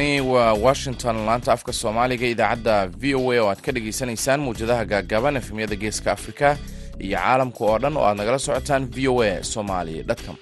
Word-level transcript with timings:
halkani 0.00 0.20
waa 0.20 0.52
washington 0.54 1.16
laanta 1.26 1.52
afka 1.52 1.72
soomaaliga 1.72 2.26
idaacadda 2.26 2.76
v 3.00 3.14
o 3.14 3.32
a 3.32 3.40
oo 3.40 3.48
aad 3.50 3.60
ka 3.60 3.72
dhagaysanaysaan 3.72 4.40
muwjadaha 4.40 4.84
gaagaaban 4.84 5.36
efemyada 5.36 5.76
geeska 5.76 6.12
afrika 6.12 6.56
iyo 6.98 7.18
caalamka 7.18 7.60
oo 7.64 7.78
dhan 7.78 7.96
oo 7.96 8.04
aad 8.08 8.16
nagala 8.16 8.38
socotaan 8.38 8.88
v 8.94 9.08
o 9.12 9.22
a 9.22 9.42
somali 9.44 10.04
com. 10.26 10.36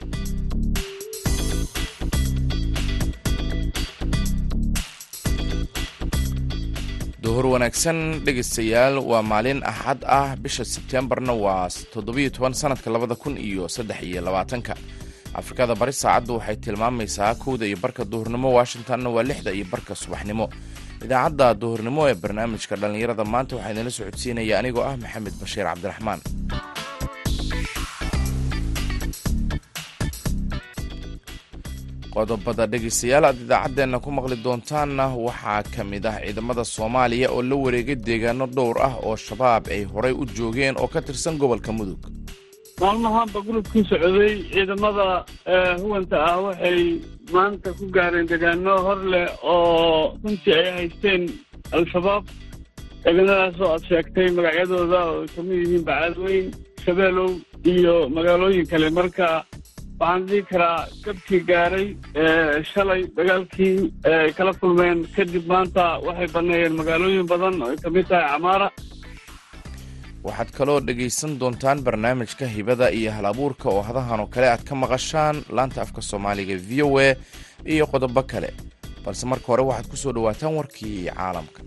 Duhur 7.22 7.46
wanaagsan 7.58 8.22
dhegaystayaal 8.24 8.98
waa 9.10 9.22
maalin 9.22 9.60
axad 9.66 10.00
ah. 10.06 10.36
Bisha 10.38 10.64
sebtembarna 10.64 11.32
waa 11.34 11.68
toddobiyo 11.92 12.30
toban 12.30 12.54
sanadka 12.54 12.90
labada 12.90 13.14
kun 13.14 13.34
iyo 13.36 13.68
saddex 13.68 14.02
iyo 14.02 14.20
labaatanka 14.22 14.74
afrikada 15.34 15.74
bari 15.80 15.92
saacaddu 15.92 16.32
waxay 16.38 16.56
tilmaamaysaa 16.64 17.34
kowda 17.42 17.64
iyo 17.66 17.76
barka 17.84 18.02
duhurnimo 18.12 18.48
washingtonna 18.58 19.08
waa 19.14 19.22
lixda 19.30 19.50
iyo 19.52 19.66
barka 19.72 19.92
subaxnimo. 20.02 20.46
Idaacadda 21.04 21.46
duhurnimo 21.60 22.00
ee 22.10 22.14
barnaamijka 22.22 22.74
dhallinyarada 22.80 23.24
maanta 23.32 23.52
waxaa 23.56 23.72
idinla 23.74 23.90
socodsiinaya 23.98 24.54
anigoo 24.60 24.84
ah 24.90 24.96
maxamed 25.02 25.34
bashiir 25.40 25.66
cabdiraxmaan. 25.70 26.20
Qodobada 32.14 32.64
dhegaystayaal 32.72 33.24
aad 33.28 33.38
idaacaddeenna 33.44 33.98
ku 34.04 34.10
maqli 34.18 34.36
doontaanna 34.44 35.04
waxaa 35.26 35.62
ka 35.74 35.82
mid 35.90 36.04
ah 36.10 36.16
ciidamada 36.24 36.64
soomaaliya 36.76 37.28
oo 37.36 37.42
la 37.50 37.56
wareegay 37.64 37.96
deegaano 38.06 38.46
dhowr 38.56 38.76
ah 38.88 38.94
oo 39.06 39.16
shabaab 39.26 39.64
ay 39.74 39.82
horay 39.92 40.12
u 40.22 40.24
joogeen 40.36 40.74
oo 40.82 40.88
ka 40.94 41.00
tirsan 41.06 41.36
gobolka 41.40 41.70
mudug 41.78 42.00
maalmahaanba 42.80 43.40
gurubkii 43.46 43.84
socday 43.90 44.34
ciidamada 44.52 45.06
huwanta 45.82 46.16
ah 46.30 46.36
waxay 46.46 46.80
maanta 47.34 47.68
ku 47.78 47.84
gaareen 47.96 48.26
deegaano 48.30 48.74
hor 48.86 49.00
leh 49.12 49.26
oo 49.42 50.14
runtii 50.22 50.54
ay 50.60 50.68
haysteen 50.78 51.22
al-shabaab. 51.76 52.24
Deegaanadaas 53.04 53.56
oo 53.64 53.70
aad 53.74 53.84
sheegtay 53.90 54.28
magacyadooda 54.38 55.00
oo 55.12 55.26
ka 55.34 55.40
mid 55.48 55.58
yihiin 55.64 55.84
bacaadweyn 55.88 56.46
shabeelow 56.84 57.30
iyo 57.72 57.94
magaalooyin 58.16 58.66
kale. 58.70 58.88
Marka 58.98 59.28
waxaan 60.00 60.22
dhihi 60.28 60.42
karaa 60.50 60.78
jabkii 61.04 61.40
gaaray 61.50 61.86
shalay 62.72 63.02
dagaalkii 63.16 63.76
ay 64.12 64.30
kala 64.38 64.52
kulmeen. 64.60 64.98
Kadib 65.16 65.44
maanta 65.52 65.84
waxay 66.06 66.28
banneeyeen 66.36 66.74
magaalooyin 66.80 67.26
badan 67.32 67.62
oo 67.62 67.70
ay 67.74 67.78
ka 67.82 67.88
mid 67.96 68.06
tahay 68.10 68.26
camaara 68.32 68.68
waxaad 70.26 70.50
kaloo 70.58 70.78
dhegaysan 70.86 71.32
doontaan 71.40 71.78
barnaamijka 71.86 72.46
hibada 72.54 72.86
iyo 72.98 73.10
hal 73.16 73.26
abuurka 73.32 73.66
oo 73.74 73.82
hadahan 73.88 74.20
oo 74.22 74.28
kale 74.34 74.46
aad 74.50 74.62
ka 74.68 74.74
maqashaan 74.82 75.36
laanta 75.56 75.78
afka 75.84 76.00
soomaaliga 76.10 76.56
v 76.68 76.70
o 76.86 76.90
a 77.06 77.08
iyo 77.74 77.84
qodobo 77.92 78.22
kale. 78.32 78.50
Balse 79.04 79.24
marka 79.30 79.46
hore 79.52 79.62
waxaad 79.68 79.86
ku 79.90 79.96
soo 80.02 80.12
dhowaataan 80.16 80.56
warkii 80.58 80.98
caalamka. 81.16 81.60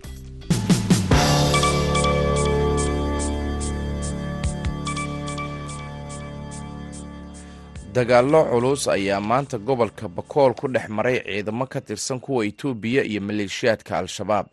Dagaallo 7.95 8.41
culus 8.51 8.87
ayaa 8.87 9.19
maanta 9.29 9.57
gobolka 9.67 10.07
bakool 10.07 10.53
ku 10.59 10.67
dhex 10.73 10.87
maray 10.89 11.17
ciidamo 11.25 11.65
ka 11.67 11.79
tirsan 11.81 12.19
kuwa 12.23 12.45
itoobiya 12.45 13.03
iyo 13.03 13.21
maleeshiyaadka 13.21 13.97
al-shabaab 13.99 14.45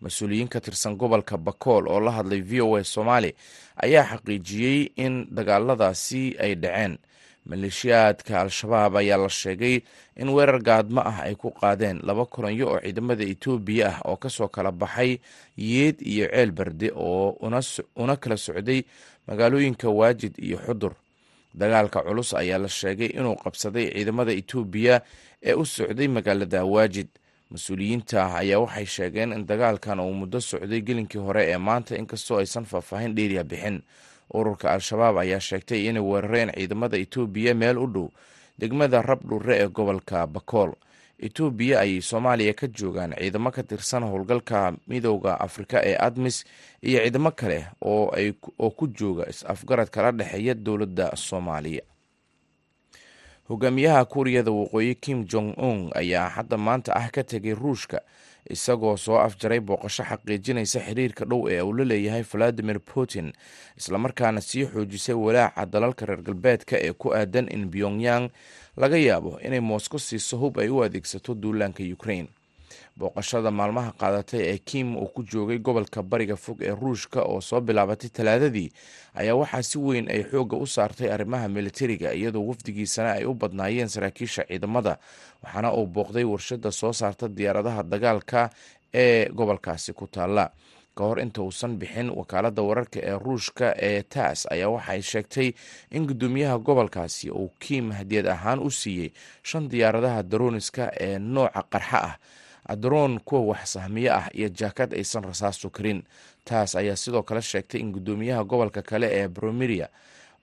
mas'uuliyiin 0.00 0.48
ka 0.48 0.60
tirsan 0.60 0.96
gobolka 0.96 1.36
bakool 1.38 1.88
oo 1.88 2.00
la 2.00 2.10
hadlay 2.10 2.40
v 2.40 2.60
o 2.60 2.76
a 2.76 2.84
soomaali 2.84 3.34
ayaa 3.82 4.04
xaqiijiyey 4.10 4.92
in 4.96 5.26
dagaaladaasi 5.30 6.36
ay 6.40 6.54
dhaceen. 6.54 6.98
Maleeshiyaadka 7.44 8.40
al-shabaab 8.40 8.96
ayaa 8.96 9.18
la 9.20 9.28
sheegay 9.28 9.82
in 10.16 10.28
weerar 10.32 10.62
gaadmo 10.64 11.00
ah 11.04 11.28
ay 11.28 11.34
ku 11.36 11.50
qaadeen 11.52 12.00
laba 12.02 12.24
kulanyo 12.26 12.66
oo 12.72 12.80
ciidamada 12.80 13.20
itoobiya 13.24 13.88
ah 13.88 14.00
oo 14.08 14.16
ka 14.16 14.28
soo 14.32 14.48
kala 14.48 14.72
baxay 14.72 15.20
yeed 15.56 16.00
iyo 16.00 16.24
ceel 16.32 16.50
berde 16.56 16.88
oo 16.96 17.36
una 17.96 18.16
kala 18.16 18.36
socday 18.40 18.80
magaalooyinka 19.28 19.88
waajid 19.88 20.34
iyo 20.40 20.56
xudur. 20.66 20.96
Dagaalka 21.54 22.00
culus 22.02 22.32
ayaa 22.34 22.58
la 22.58 22.68
sheegay 22.68 23.12
inuu 23.12 23.36
qabsaday 23.36 23.92
ciidamada 23.92 24.32
itoobiya 24.32 25.02
ee 25.44 25.52
u 25.54 25.66
socday 25.68 26.08
magaalada 26.08 26.64
waajid 26.64 27.08
mas'uuliyiinta 27.54 28.20
ayaa 28.42 28.58
waxay 28.64 28.86
sheegeen 28.86 29.32
in 29.32 29.46
dagaalkan 29.46 30.00
uu 30.00 30.12
muddo 30.20 30.40
socday 30.40 30.80
gelinkii 30.88 31.20
hore 31.26 31.42
ee 31.52 31.56
maanta 31.58 31.96
inkastoo 31.96 32.38
aysan 32.42 32.64
faahfaahin 32.64 33.14
dheeriya 33.16 33.44
bixin. 33.44 33.82
Ururka 34.34 34.72
al-shabaab 34.74 35.16
ayaa 35.22 35.40
sheegtay 35.40 35.86
inay 35.88 36.02
weerareen 36.02 36.50
ciidamada 36.56 36.96
itoobiya 37.04 37.54
meel 37.54 37.78
u 37.78 37.86
dhow 37.94 38.08
degmada 38.58 39.02
rabdhure 39.02 39.54
ee 39.62 39.68
gobolka 39.68 40.26
bakool. 40.26 40.72
Itoobiya 41.18 41.80
ayay 41.80 42.00
soomaaliya 42.02 42.54
ka 42.60 42.66
joogaan 42.66 43.14
ciidamo 43.20 43.50
ka 43.54 43.62
tirsan 43.62 44.02
howlgalka 44.02 44.74
midooda 44.90 45.38
afrika 45.40 45.78
ee 45.90 45.96
admis 46.06 46.44
iyo 46.82 46.98
ciidamo 47.04 47.30
kale 47.30 47.66
oo 47.80 48.70
ku 48.76 48.86
jooga 48.98 49.24
is-afgarad 49.30 49.88
kala 49.94 50.10
dhexeeya 50.12 50.54
dowladda 50.54 51.06
soomaaliya 51.16 51.82
hogaamiyaha 53.48 54.04
kuuriyada 54.04 54.50
waqooyi 54.50 54.94
kim 54.94 55.24
jong 55.24 55.54
un 55.58 55.90
ayaa 55.94 56.28
hadda 56.28 56.56
maanta 56.56 56.96
ah 56.96 57.10
ka 57.10 57.22
tegay 57.22 57.54
ruushka 57.54 58.00
isagoo 58.50 58.96
soo 58.96 59.18
afjaray 59.18 59.60
booqasho 59.60 60.02
xaqiijinaysa 60.04 60.80
xiriirka 60.80 61.24
dhow 61.24 61.48
ee 61.50 61.60
uu 61.62 61.72
la 61.72 61.84
leeyahay 61.84 62.22
valadimir 62.32 62.80
putin 62.80 63.32
islamarkaana 63.76 64.40
sii 64.40 64.64
xoojisay 64.66 65.14
walaaca 65.14 65.66
dalalka 65.66 66.06
reer 66.06 66.22
galbeedka 66.22 66.76
ee 66.78 66.92
ku 66.92 67.14
aadan 67.14 67.48
in 67.52 67.70
pyongyang 67.70 68.30
laga 68.76 68.96
yaabo 68.96 69.40
inay 69.40 69.60
moscow 69.60 69.98
siiso 70.00 70.36
hub 70.36 70.58
ay 70.58 70.68
u 70.68 70.82
adeegsato 70.84 71.34
duulaanka 71.34 71.82
ukraine 71.92 72.28
booqashada 72.98 73.50
maalmaha 73.50 73.92
qaadatay 74.00 74.40
ee 74.54 74.58
kim 74.58 74.96
uu 74.96 75.08
ku 75.14 75.22
joogay 75.32 75.58
gobolka 75.58 76.02
bariga 76.02 76.36
fog 76.36 76.62
ee 76.62 76.70
ruushka 76.82 77.22
oo 77.22 77.40
soo 77.40 77.60
bilaabatay 77.60 78.10
talaadadii 78.10 78.70
ayaa 79.14 79.34
waxaa 79.34 79.62
si 79.62 79.78
weyn 79.78 80.06
ay 80.10 80.22
xoogga 80.30 80.56
u 80.56 80.66
saartay 80.66 81.10
arrimaha 81.12 81.48
militariga 81.48 82.12
iyadoo 82.14 82.46
wafdigiisana 82.48 83.10
ay 83.18 83.24
u 83.26 83.34
badnaayeen 83.34 83.88
saraakiisha 83.88 84.44
ciidamada 84.48 84.98
waxaana 85.42 85.72
uu 85.74 85.86
booqday 85.86 86.24
warshada 86.24 86.70
soo 86.72 86.92
saarta 86.92 87.28
diyaaradaha 87.28 87.82
dagaalka 87.82 88.50
ee 88.94 89.28
gobolkaasi 89.28 89.92
ku 89.92 90.06
taalla. 90.06 90.50
Ka 90.94 91.04
hor 91.04 91.18
inta 91.20 91.42
uusan 91.42 91.74
bixin 91.76 92.10
wakaalada 92.14 92.62
wararka 92.62 93.00
ee 93.02 93.18
ruushka 93.18 93.74
ee 93.82 94.02
tass 94.02 94.46
ayaa 94.54 94.68
waxay 94.70 95.02
sheegtay 95.02 95.48
in 95.90 96.06
gudoomiyaha 96.06 96.58
gobolkaasi 96.58 97.30
uu 97.30 97.50
kiim 97.58 97.90
hadiyad 97.90 98.26
ahaan 98.30 98.62
u 98.62 98.70
siiyey 98.70 99.10
shan 99.42 99.66
diyaaradaha 99.68 100.22
daroniska 100.22 100.84
ee 101.06 101.18
nooca 101.18 101.62
qarxa 101.72 101.98
ah 102.08 102.14
daroon 102.68 103.20
kuwa 103.20 103.40
wax 103.52 103.72
sahmiye 103.76 104.10
ah 104.10 104.28
iyo 104.32 104.48
jaakad 104.48 104.94
aysan 104.94 105.24
rasaastu 105.24 105.70
karin 105.70 106.02
taas 106.44 106.74
ayaa 106.76 106.96
sidoo 106.96 107.22
kale 107.22 107.42
sheegtay 107.42 107.80
in 107.80 107.92
gudoomiyaha 107.92 108.44
gobolka 108.44 108.82
kale 108.82 109.08
ee 109.12 109.28
bromiria 109.28 109.88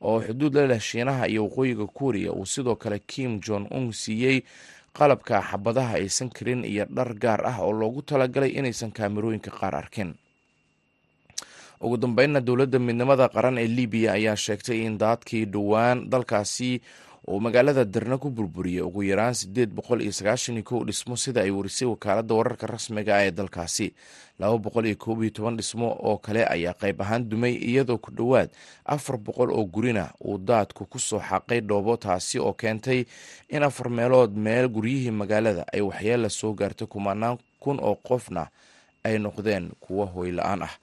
oo 0.02 0.22
xuduud 0.22 0.56
la 0.56 0.68
leh 0.68 0.80
shiinaha 0.82 1.28
iyo 1.28 1.44
waqooyiga 1.46 1.86
kuuriya 1.88 2.32
uu 2.34 2.46
sidoo 2.46 2.76
kale 2.76 3.00
kim 3.00 3.40
jong 3.42 3.68
un 3.72 3.92
siiyey 3.92 4.42
qalabka 4.94 5.42
xabadaha 5.42 5.94
aysan 5.98 6.30
karin 6.30 6.66
iyo 6.66 6.86
dhar 6.86 7.14
gaar 7.14 7.42
ah 7.48 7.58
oo 7.66 7.72
loogu 7.74 8.02
talagalay 8.02 8.50
inaysan 8.60 8.92
kaamirooyinka 8.92 9.52
qaar 9.52 9.76
arkin. 9.76 10.14
Ugu 11.82 11.98
dambeynna 11.98 12.42
dowladda 12.42 12.80
midnimada 12.80 13.30
qaran 13.30 13.58
ee 13.58 13.68
libiya 13.68 14.14
ayaa 14.14 14.36
sheegtay 14.36 14.80
in 14.86 14.98
daadkii 15.02 15.46
dhowaan 15.54 16.10
dalkaasi 16.12 16.82
uu 17.28 17.40
magaalada 17.40 17.86
darna 17.86 18.18
ku 18.18 18.30
burburiyey 18.34 18.82
ugu 18.82 19.04
yaraan 19.06 19.34
sideed 19.38 19.70
boqol 19.78 20.02
iyo 20.02 20.12
sagaashan 20.12 20.58
kow 20.64 20.82
dhismo 20.86 21.14
sida 21.18 21.42
ay 21.46 21.52
warisay 21.54 21.86
wakaalada 21.88 22.34
wararka 22.34 22.66
rasmiga 22.68 23.14
ah 23.18 23.24
ee 23.28 23.32
dalkaasi. 23.32 23.94
Laba 24.40 24.58
boqol 24.58 24.86
iyo 24.90 24.98
koob 24.98 25.22
iyo 25.24 25.30
toban 25.32 25.54
dhismo 25.58 25.86
oo 26.02 26.18
kale 26.18 26.42
ayaa 26.50 26.74
qayb 26.74 26.98
ahaan 27.02 27.30
dumay 27.30 27.54
iyadoo 27.62 27.98
ku 28.02 28.10
dhowaad 28.12 28.50
afar 28.86 29.18
boqol 29.22 29.54
oo 29.54 29.66
gurina 29.70 30.10
uu 30.26 30.38
daadku 30.42 30.86
ku 30.90 30.98
soo 31.00 31.22
xaqay 31.22 31.62
dhoobo 31.62 31.98
taasi 31.98 32.40
oo 32.42 32.54
keentay 32.58 33.06
in 33.54 33.64
afar 33.64 33.90
meelood 33.90 34.34
meel 34.34 34.66
guryihii 34.68 35.14
magaalada 35.14 35.66
ay 35.74 35.82
waxyeella 35.82 36.30
soo 36.30 36.54
gaartay 36.58 36.88
kumanaan 36.90 37.38
kun 37.62 37.78
oo 37.80 37.96
qofna 38.02 38.50
ay 39.06 39.20
noqdeen 39.22 39.70
kuwo 39.80 40.06
hoy 40.10 40.32
la'aan 40.34 40.64
ah. 40.66 40.74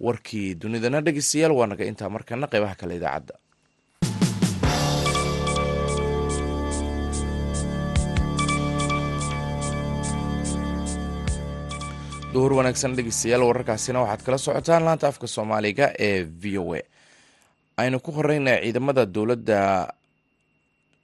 Warkii 0.00 0.54
dunidana 0.54 1.02
dhegeystayaal 1.02 1.52
waa 1.52 1.66
naga 1.66 1.84
intaa 1.84 2.08
markana 2.08 2.46
qeybaha 2.46 2.74
kale 2.78 2.96
idaacadda 2.96 3.34
duhur 12.32 12.52
wanaagsan 12.58 12.94
dhegeystayaal 12.96 13.42
wararkaasina 13.48 14.00
waxaad 14.04 14.22
kala 14.26 14.38
socotaan 14.46 14.84
laanta 14.86 15.06
afka 15.10 15.26
soomaaliga 15.26 15.86
ee 16.08 16.22
v 16.24 16.58
o 16.62 16.74
a. 16.74 16.80
Aynu 17.80 17.98
ku 18.00 18.10
horeyna 18.16 18.52
ciidamada 18.62 19.06
dowladda 19.06 19.60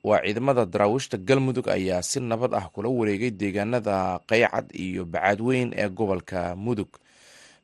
waa 0.09 0.21
ciidamada 0.27 0.63
daraawiishta 0.73 1.17
galmudug 1.29 1.67
ayaa 1.69 2.03
si 2.03 2.21
nabad 2.21 2.53
ah 2.55 2.67
kula 2.75 2.89
wareegay 2.99 3.31
deegaanada 3.31 4.21
qaycad 4.31 4.67
iyo 4.85 5.03
bacaadweyn 5.05 5.69
ee 5.77 5.89
gobolka 5.89 6.55
mudug. 6.57 6.91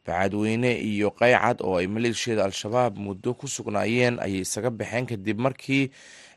Bacaadweyne 0.07 0.71
iyo 0.91 1.11
qaycad 1.21 1.63
oo 1.63 1.77
ay 1.79 1.87
maleeshiyada 1.87 2.45
al-shabaab 2.45 2.99
muddo 2.99 3.35
ku 3.35 3.47
sugnaayeen 3.49 4.19
ayay 4.19 4.43
isaga 4.43 4.71
baxeen 4.71 5.07
kadib 5.07 5.39
markii 5.39 5.91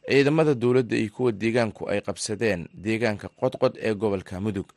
ciidamada 0.10 0.54
dowladda 0.54 0.94
iyo 0.98 1.10
kuwa 1.16 1.32
deegaanku 1.32 1.90
ay 1.90 2.02
qabsadeen 2.06 2.70
deegaanka 2.86 3.28
qodqod 3.40 3.74
ee 3.82 3.94
gobolka 3.98 4.38
mudug 4.46 4.70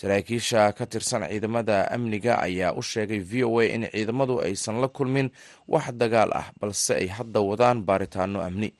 saraakiisha 0.00 0.72
ka 0.78 0.84
tirsan 0.92 1.28
ciidamada 1.30 1.76
amniga 1.96 2.32
ayaa 2.46 2.72
u 2.72 2.82
sheegay 2.82 3.20
v 3.30 3.44
o 3.44 3.60
a 3.60 3.64
in 3.76 3.84
ciidamadu 3.94 4.40
aysan 4.46 4.80
la 4.80 4.88
kulmin 4.88 5.28
wax 5.68 5.92
dagaal 6.02 6.30
ah 6.40 6.46
balse 6.60 6.90
ay 7.00 7.06
hadda 7.16 7.40
wadaan 7.50 7.82
baaritaano 7.88 8.40
amni. 8.48 8.70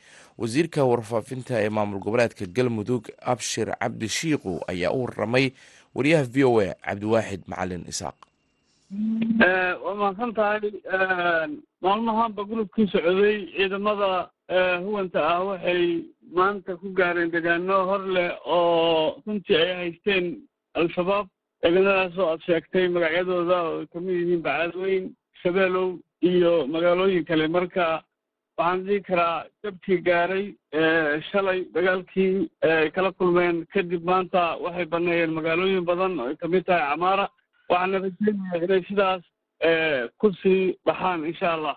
Wasiirka 0.41 0.81
warfaafinta 0.91 1.61
ee 1.65 1.69
maamul 1.69 2.01
goboleedka 2.05 2.47
galmudug 2.57 3.05
abshir 3.33 3.69
cabdi 3.83 4.09
shiiqu 4.09 4.53
ayaa 4.73 4.93
u 4.97 5.05
waramay 5.05 5.47
wariyaha 5.95 6.25
v 6.35 6.45
o 6.45 6.61
a 6.65 6.73
cabdiwaaxid 6.87 7.43
macalin 7.53 7.85
isaaq. 7.93 8.17
Waa 9.85 9.95
mahadsan 10.01 10.33
tahay 10.39 10.61
maalmahanba 11.85 12.43
gulubkii 12.49 12.87
socday 12.93 13.37
ciidamada 13.57 14.11
huwanta 14.85 15.21
ah 15.35 15.41
waxay 15.49 15.85
maanta 16.37 16.73
ku 16.81 16.89
gaareen 16.99 17.31
degaano 17.35 17.77
hor 17.91 18.03
leh 18.17 18.31
oo 18.47 19.21
runtii 19.27 19.57
ay 19.57 19.73
haysteen 19.81 20.27
al-shabaab 20.79 21.27
deegaanadaas 21.63 22.19
oo 22.19 22.29
aad 22.33 22.43
sheegtay 22.49 22.87
magacyadooda 22.97 23.57
oo 23.71 23.87
ka 23.93 23.99
mid 24.01 24.15
yihiin 24.21 24.43
bacaadweyn 24.47 25.05
shabeelow 25.43 25.89
iyo 26.31 26.53
magaalooyin 26.75 27.25
kale 27.31 27.49
marka 27.49 27.87
waxaan 28.59 28.85
dhihi 28.87 29.01
karaa 29.09 29.45
jabkii 29.65 29.99
gaaray 30.09 30.47
shalay 31.31 31.61
dagaalkii 31.75 32.33
ay 32.71 32.91
kala 32.97 33.11
kulmeen 33.19 33.67
kadib 33.75 34.03
maanta 34.11 34.43
waxay 34.65 34.87
baneeyeen 34.95 35.33
magaalooyin 35.39 35.85
badan 35.91 36.21
oo 36.21 36.29
ay 36.31 36.37
ka 36.43 36.49
mid 36.55 36.65
tahay 36.69 36.87
camaara 36.91 37.27
waxaana 37.71 37.99
rajeynaya 38.05 38.65
inay 38.65 38.83
sidaas 38.89 39.23
ku 40.21 40.33
sii 40.43 40.77
baxaan 40.87 41.25
insha 41.31 41.49
allah 41.57 41.77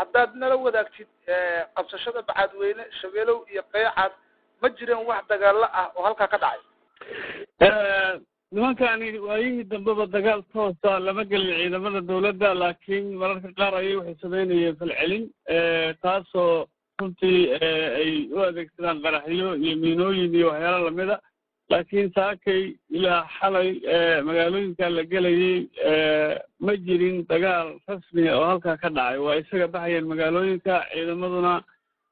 haddaad 0.00 0.30
nala 0.40 0.56
wadaagtid 0.66 1.08
qabsashada 1.76 2.22
bacaadweyne 2.28 2.84
shabeelow 3.00 3.38
iyo 3.52 3.62
qeecaad 3.72 4.12
ma 4.62 4.68
jireen 4.78 5.06
wax 5.10 5.22
dagaalo 5.32 5.64
ah 5.80 5.86
oo 5.96 6.04
halkaa 6.08 6.28
ka 6.34 6.38
dhacay 6.44 6.60
nimankani 8.52 9.18
waayihii 9.28 9.64
dambeba 9.70 10.06
dagaal 10.06 10.42
toosa 10.52 10.98
lama 11.06 11.24
gelin 11.30 11.56
ciidamada 11.60 12.00
dawladda 12.08 12.54
laakiin 12.62 13.06
mararka 13.20 13.50
qaar 13.58 13.74
ayay 13.80 13.96
waxay 14.00 14.16
samaynayeen 14.22 14.76
falcelin 14.80 15.24
taasoo 16.02 16.66
runtii 17.00 17.40
ay 18.00 18.12
u 18.36 18.38
adeegsadaan 18.48 19.02
qaraxyo 19.04 19.48
iyo 19.64 19.76
miinooyin 19.82 20.34
iyo 20.38 20.48
waxyaalo 20.52 20.84
lamida 20.88 21.16
laakiin 21.70 22.08
saakay 22.16 22.62
ilaa 22.96 23.22
xalay 23.38 23.68
magaalooyinka 24.28 24.88
la 24.96 25.02
gelayay 25.12 25.58
ma 26.64 26.72
jirin 26.86 27.18
dagaal 27.32 27.68
rasmiya 27.88 28.32
oo 28.38 28.46
halkaa 28.50 28.76
ka 28.82 28.88
dhacay. 28.96 29.18
Waa 29.26 29.36
isaga 29.42 29.68
baxayeen 29.74 30.06
magaalooyinka 30.12 30.74
ciidamaduna 30.92 31.52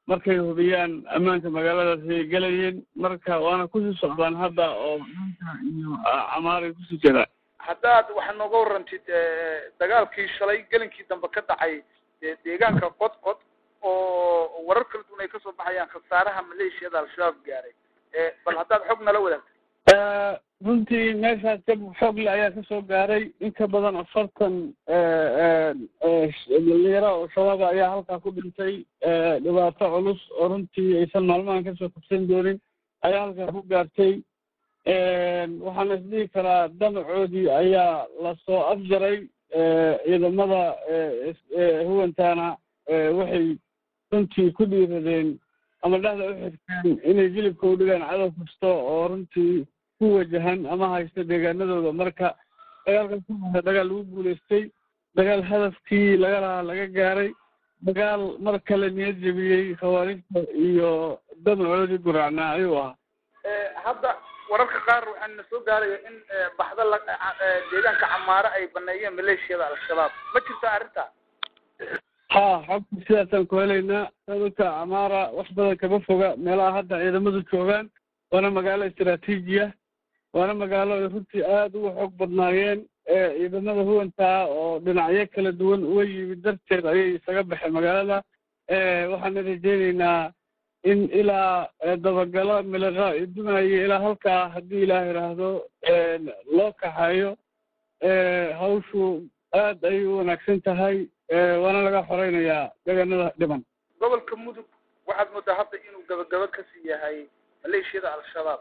markay 0.07 0.39
hubiyaan 0.39 0.93
ammaanka 1.17 1.51
magaaladaas 1.51 2.09
ay 2.17 2.25
gelayeen 2.33 2.77
marka 3.05 3.39
waana 3.45 3.67
ku 3.67 3.81
sii 3.81 3.97
socdaan 4.01 4.37
hadda 4.43 4.67
oo 4.71 4.99
iyo 5.71 5.91
camaaray 6.35 6.73
ku 6.73 6.83
sii 6.89 6.99
jiraan 7.05 7.27
haddaad 7.69 8.07
waxaad 8.17 8.37
nooga 8.39 8.57
warrantid 8.63 9.03
dagaalkii 9.81 10.29
shalay 10.39 10.63
gelinkii 10.71 11.07
dambe 11.11 11.29
ka 11.35 11.41
dhacay 11.49 11.83
deegaanka 12.45 12.91
qodqod 13.03 13.39
oo 13.83 14.63
warar 14.69 14.85
kala 14.91 15.05
duwan 15.09 15.21
ay 15.25 15.29
ka 15.29 15.39
soo 15.43 15.53
baxayaan 15.59 15.89
khasaaraha 15.95 16.43
maleeshiyada 16.43 16.99
al-shabaab 16.99 17.37
gaaray. 17.47 17.75
Bal 18.45 18.57
haddaad 18.63 18.83
xog 18.89 19.03
nala 19.05 19.21
wadaagtay 19.21 19.56
runtii 20.65 21.15
meeshaas 21.23 21.61
jab 21.69 21.81
xoogle 21.99 22.29
ayaa 22.31 22.51
ka 22.51 22.63
soo 22.69 22.83
gaaray. 22.83 23.31
In 23.41 23.53
badan 23.71 23.97
afartan 23.97 24.73
dhalinyaro 26.67 27.11
oo 27.21 27.29
shabaaba 27.35 27.69
ayaa 27.71 27.91
halkaa 27.91 28.19
ku 28.23 28.31
dhintay. 28.31 28.85
Dhibaato 29.43 29.85
culus 29.91 30.21
oo 30.41 30.49
runtii 30.49 30.97
aysan 30.99 31.25
maalmahan 31.27 31.65
ka 31.65 31.75
soo 31.79 31.89
kabsan 31.89 32.27
doonin 32.29 32.59
ayaa 33.03 33.21
halkaa 33.27 33.53
ku 33.53 33.63
gaartay. 33.69 34.23
Waxaana 35.65 35.95
isdhihi 35.95 36.29
karaa 36.35 36.69
damacoodii 36.69 37.51
ayaa 37.51 38.07
la 38.23 38.35
soo 38.47 38.61
afjaray 38.73 39.29
ciidamada 40.05 40.75
huwantaana 41.87 42.57
waxay 42.89 43.57
runtii 44.13 44.51
ku 44.57 44.65
dhiiradeen 44.67 45.39
ama 45.83 45.99
dhexda 45.99 46.25
u 46.31 46.35
xirteen 46.41 46.99
inay 47.11 47.29
jilibka 47.35 47.67
u 47.67 47.77
dhigaan 47.77 48.03
cadow 48.11 48.31
kasta 48.39 48.67
oo 48.67 49.09
runtii 49.09 49.67
ku 49.99 50.05
wajahan 50.17 50.67
ama 50.67 50.89
haysta 50.95 51.25
deegaanadooda. 51.31 51.93
Marka 51.93 52.29
dagaalkan 52.87 53.21
kuaa 53.27 53.63
dagaal 53.69 53.89
lagu 53.89 54.05
guulaystay 54.15 54.65
dagaal 55.17 55.43
hadafkii 55.51 56.17
laga 56.23 56.41
lahaa 56.45 56.63
laga 56.71 56.87
gaaray 56.97 57.31
dagaal 57.87 58.23
mar 58.45 58.57
kale 58.69 58.91
niyad 58.91 59.17
jebiyey 59.25 59.75
khawaarijta 59.81 60.41
iyo 60.67 61.21
damacoodii 61.45 62.01
ayuu 62.55 62.77
ahaa. 62.79 62.95
Hadda 63.85 64.11
wararka 64.51 64.79
qaar 64.87 65.05
waxaa 65.09 65.29
na 65.37 65.43
soo 65.51 65.61
gaaraya 65.67 65.99
in 66.09 66.17
baxda 66.59 66.85
la 66.93 66.99
deegaanka 67.71 68.07
camaare 68.13 68.49
ay 68.57 68.65
baneeyeen 68.75 69.15
maleeshiyada 69.19 69.67
al-shabaab. 69.71 70.13
Ma 70.35 70.41
jirta 70.47 70.69
arrintaa 70.77 71.09
ha 72.35 72.45
xogta 72.67 73.01
sidaasaan 73.07 73.47
ku 73.51 73.57
helaynaa 73.63 74.05
dadka 74.29 74.65
camaara 74.65 75.21
wax 75.39 75.49
badan 75.57 75.77
kama 75.83 76.01
foga 76.07 76.29
meelaha 76.37 76.73
hadda 76.79 76.97
ciidamadu 77.03 77.43
joogaan 77.53 77.87
waana 78.33 78.51
magaalo 78.51 78.85
istraatiijiya 78.91 79.67
waana 80.37 80.55
magaalo 80.63 80.93
ay 80.99 81.09
runtii 81.15 81.43
aada 81.57 81.79
uga 81.79 81.91
xoog 81.99 82.13
badnaayeen 82.21 82.81
ciidamada 83.39 83.83
huwantaa 83.89 84.39
oo 84.59 84.79
dhinacyo 84.85 85.25
kala 85.35 85.53
duwan 85.61 85.83
uga 85.91 86.05
yimid 86.13 86.41
darteed 86.45 86.85
ayay 86.93 87.09
isaga 87.19 87.43
baxeen 87.51 87.73
magaalada. 87.79 88.19
Waxaana 89.13 89.41
rajeyneynaa 89.49 90.33
in 90.91 91.01
ilaa 91.21 91.69
dabagalo 92.05 92.57
miliqa 92.73 93.07
dumayo 93.35 93.79
ilaa 93.87 94.03
halkaa 94.07 94.43
haddii 94.55 94.83
ilaah 94.87 95.05
idhaahdo 95.11 95.49
loo 96.57 96.73
kaxeeyo. 96.81 97.31
Hawshu 98.61 99.03
aad 99.55 99.85
ayay 99.85 100.05
u 100.07 100.19
wanaagsan 100.19 100.61
tahay 100.67 100.97
waana 101.63 101.81
laga 101.87 102.03
xoreynayaa 102.09 102.71
deegaanada 102.87 103.33
dhiban 103.41 103.63
gobolka 104.01 104.37
mudug 104.45 104.67
waxaad 105.09 105.29
moodaa 105.35 105.57
hadda 105.61 105.77
inuu 105.89 106.05
gabagabo 106.11 106.47
ka 106.57 106.63
sii 106.71 106.89
yahay 106.91 107.17
maleeshiyada 107.63 108.09
al-shabaab 108.17 108.61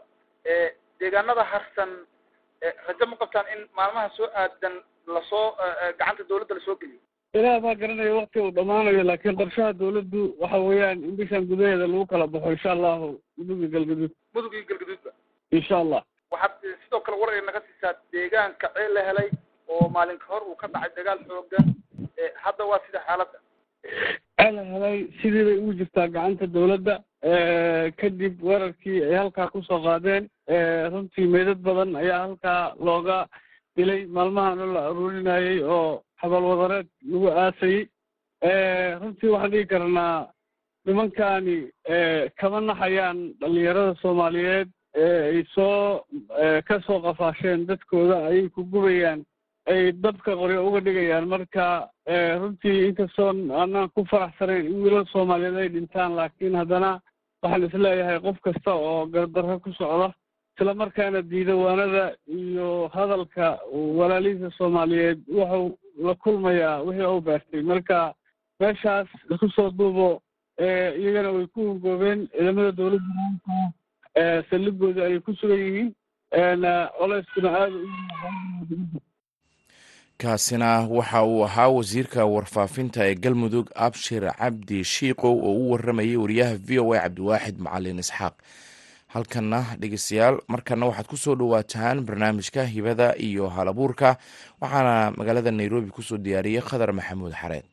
deegaanada 1.00 1.44
harsan 1.52 1.90
rajo 2.88 3.06
ma 3.10 3.16
qabtaan 3.22 3.46
in 3.54 3.60
maalmaha 3.78 4.08
soo 4.16 4.28
aadan 4.42 4.74
la 5.14 5.20
soo 5.30 5.44
gacanta 5.98 6.24
dawladda 6.28 6.54
la 6.54 6.60
soo 6.66 6.76
geliyo? 6.80 7.00
Ilaah 7.36 7.60
baa 7.64 7.74
garanaya 7.80 8.14
wakti 8.18 8.40
uu 8.40 8.50
dhammaanayo 8.58 9.02
laakiin 9.10 9.36
qorshaha 9.40 9.72
dawladdu 9.80 10.22
waxa 10.40 10.58
weeyaan 10.68 11.04
in 11.08 11.16
bishan 11.20 11.46
gudaheeda 11.50 11.86
lagu 11.86 12.06
kala 12.12 12.26
baxo 12.26 12.50
insha 12.56 12.70
allahu 12.76 13.08
mudug 13.36 13.58
iyo 13.60 13.68
galgaduud. 13.74 14.12
Mudug 14.34 14.54
iyo 14.54 14.64
galgaduudba? 14.70 15.10
Insha 15.58 15.76
allah. 15.82 16.02
Waxaad 16.30 16.52
sidoo 16.84 17.00
kale 17.06 17.16
war 17.20 17.30
ay 17.34 17.40
naga 17.48 17.60
siisaa 17.66 17.92
deegaanka 18.12 18.68
ceel 18.76 18.92
la 18.94 19.02
helay 19.08 19.28
oo 19.68 19.88
maalin 19.96 20.18
ka 20.18 20.26
hor 20.32 20.42
uu 20.48 20.56
ka 20.62 20.66
dhacay 20.68 20.92
dagaal 20.96 21.20
xoogan 21.28 21.66
hadda 22.44 22.64
waa 22.70 22.80
sida 22.86 23.00
xaaladda 23.06 23.38
ceel 24.46 24.64
helay 24.72 24.98
sidii 25.20 25.44
bay 25.48 25.56
ugu 25.62 25.72
jirtaa 25.80 26.06
gacanta 26.14 26.46
dawladda 26.54 26.94
kadib 28.00 28.34
weerarkii 28.48 28.98
ay 29.08 29.14
halkaa 29.22 29.48
ku 29.52 29.62
soo 29.68 29.80
qaadeen 29.86 30.24
runtii 30.92 31.26
meydad 31.34 31.60
badan 31.66 31.96
ayaa 32.02 32.20
halkaa 32.26 32.62
looga 32.86 33.18
dilay 33.76 34.06
maalmahan 34.16 34.60
la 34.74 34.80
aruurinayay 34.90 35.58
oo 35.76 36.02
xabalwadareed 36.20 36.86
lagu 37.10 37.28
aasayey. 37.30 37.82
Runtii 39.00 39.30
waxaan 39.34 39.50
dhigi 39.52 39.66
karnaa 39.72 40.28
nimankani 40.86 41.56
kama 42.40 42.60
naxayaan 42.60 43.18
dhalinyarada 43.40 43.94
soomaaliyeed 44.02 44.68
ay 45.04 45.44
soo 45.54 46.04
ka 46.68 46.76
soo 46.86 46.98
qafaasheen 47.04 47.66
dadkooda 47.68 48.16
ayay 48.28 48.48
ku 48.54 48.60
gubayaan 48.72 49.20
ay 49.72 49.92
dabka 50.02 50.30
qoryo 50.40 50.66
uga 50.68 50.80
dhigayaan 50.86 51.26
marka 51.32 51.64
runtii 52.40 52.86
inkastoo 52.88 53.28
aanaan 53.60 53.88
ku 53.94 54.04
faraxsanayn 54.10 54.66
in 54.66 54.82
wiilal 54.82 55.06
soomaaliyeed 55.12 55.56
ay 55.62 55.68
dhintaan 55.74 56.14
laakiin 56.18 56.54
haddana 56.60 56.90
waxaan 57.42 57.64
is 57.66 57.74
leeyahay 57.84 58.18
qof 58.26 58.38
kasta 58.46 58.72
oo 58.74 59.06
gardarro 59.14 59.58
ku 59.64 59.70
socda 59.78 60.08
isla 60.58 60.74
markaana 60.74 61.20
diidawaanada 61.30 62.04
iyo 62.38 62.68
hadalka 62.94 63.46
walaalihiisa 63.98 64.50
soomaaliyeed 64.58 65.18
wuxuu 65.38 65.66
la 66.06 66.14
kulmayaa 66.22 66.82
wixii 66.86 67.10
u 67.16 67.20
beertay. 67.26 67.62
Marka 67.62 68.14
meeshaas 68.60 69.08
isku 69.30 69.48
soo 69.56 69.70
duubo 69.78 70.08
iyagana 71.00 71.30
way 71.36 71.46
ku 71.54 71.60
hungoobeen 71.68 72.20
ciidamada 72.32 72.72
dawladda 72.78 74.42
saldhigooda 74.50 75.00
ayay 75.06 75.20
ku 75.26 75.32
sugan 75.40 75.58
yihiin 75.66 75.90
coleyskuna 76.98 77.48
aada 77.60 77.78
kaasina 80.22 80.70
waxa 80.96 81.20
uu 81.24 81.44
ahaa 81.48 81.68
wasiirka 81.76 82.20
warfaafinta 82.34 83.00
ee 83.10 83.14
galmudug 83.24 83.66
abshir 83.86 84.22
cabdi 84.40 84.78
shiikow 84.92 85.34
oo 85.48 85.54
u 85.62 85.70
waramayay 85.72 86.16
wariyaha 86.22 86.54
v 86.66 86.78
o 86.84 86.92
a 86.94 87.00
cabdiwaaxid 87.04 87.56
macalin 87.64 87.98
isxaaq. 88.04 88.34
Halkanna 89.14 89.60
dhegeystayaal 89.80 90.36
markana 90.52 90.84
waxaad 90.88 91.06
ku 91.12 91.16
soo 91.24 91.34
dhowaataan 91.40 91.96
barnaamijka 92.06 92.62
hibada 92.74 93.08
iyo 93.28 93.44
halabuurka 93.56 94.08
waxaana 94.60 94.94
magaalada 95.18 95.50
nairobi 95.58 95.90
ku 95.96 96.02
soo 96.02 96.18
diyaariyey 96.24 96.62
khadar 96.68 96.90
maxamuud 96.98 97.32
xareed 97.40 97.64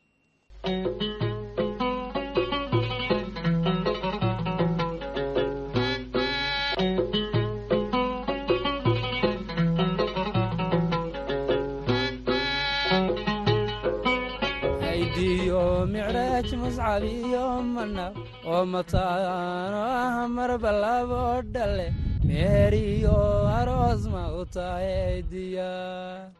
micraaj 15.92 16.48
muscab 16.62 17.02
iyo 17.04 17.44
mana 17.74 18.06
oo 18.52 18.62
mataano 18.72 19.80
ah 20.02 20.26
marba 20.36 20.70
labo 20.82 21.22
dhale 21.54 21.86
meher 22.26 22.72
iyo 22.74 23.16
aroos 23.58 24.02
ma 24.12 24.22
u 24.40 24.42
tahay 24.54 25.22
diyaar 25.30 26.30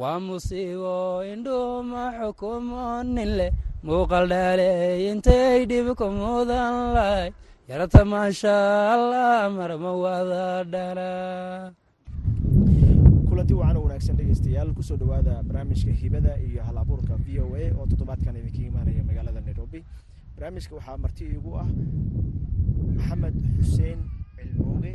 waa 0.00 0.18
musiibo 0.26 0.96
indhuuma 1.32 2.02
xukumo 2.18 2.84
nin 3.14 3.30
leh 3.38 3.52
muuqal 3.86 4.24
dhaaley 4.32 5.08
intay 5.10 5.58
dhibku 5.70 6.06
mudan 6.18 6.74
lahay 6.96 7.28
yarta 7.70 8.02
maasha 8.12 8.56
allah 8.94 9.50
marma 9.56 9.92
wada 10.02 10.46
dhala 10.72 11.10
wacan 13.58 13.76
oo 13.76 13.82
wanaagsan 13.84 14.16
dhegeystayaal 14.16 14.70
ku 14.74 14.82
soo 14.82 14.96
dhowaada 14.96 15.42
barnaamijka 15.42 15.92
hibada 15.92 16.32
iyo 16.38 16.62
hal 16.62 16.78
abuurka 16.78 17.14
v 17.16 17.38
o 17.40 17.54
a 17.56 17.64
oo 17.78 17.86
toddobaadkan 17.86 18.36
idinka 18.36 18.62
imaanaya 18.68 19.02
magaalada 19.04 19.40
nairobi. 19.40 19.84
Barnaamijka 20.36 20.74
waxaa 20.76 20.96
marti 20.96 21.24
iigu 21.24 21.50
ah 21.58 21.66
maxamed 22.96 23.34
xuseen 23.60 23.98
cilmooge 24.36 24.92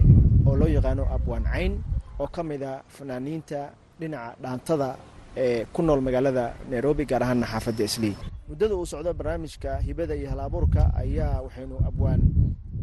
oo 0.48 0.56
loo 0.56 0.68
yaqaano 0.68 1.04
abwaan 1.16 1.44
cayn 1.44 1.74
oo 2.20 2.28
ka 2.28 2.44
mid 2.44 2.64
a 2.64 2.84
fanaaniinta 2.88 3.60
dhinaca 4.00 4.36
dhaantada 4.42 4.90
ee 5.38 5.66
ku 5.74 5.82
nool 5.82 6.02
magaalada 6.02 6.54
nairobi 6.72 7.06
gaar 7.06 7.24
ahaana 7.24 7.46
xaafadda 7.46 7.84
islii 7.84 8.16
muddada 8.50 8.76
uu 8.76 8.86
socdo 8.86 9.14
barnaamijka 9.14 9.78
hibada 9.88 10.16
iyo 10.16 10.30
hal 10.30 10.40
abuurka 10.40 10.82
ayaa 10.96 11.42
waxaynu 11.46 11.76
abwaan 11.88 12.22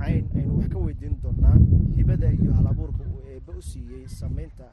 cayn 0.01 0.25
aynu 0.37 0.53
wax 0.59 0.69
ka 0.73 0.79
weydiin 0.79 1.15
doonaa 1.23 1.57
hibada 1.97 2.29
iyo 2.33 2.53
hal 2.53 2.67
abuurka 2.67 3.03
uu 3.13 3.21
eebbe 3.33 3.53
u 3.59 3.63
siiyey 3.63 4.05
sameynta 4.09 4.67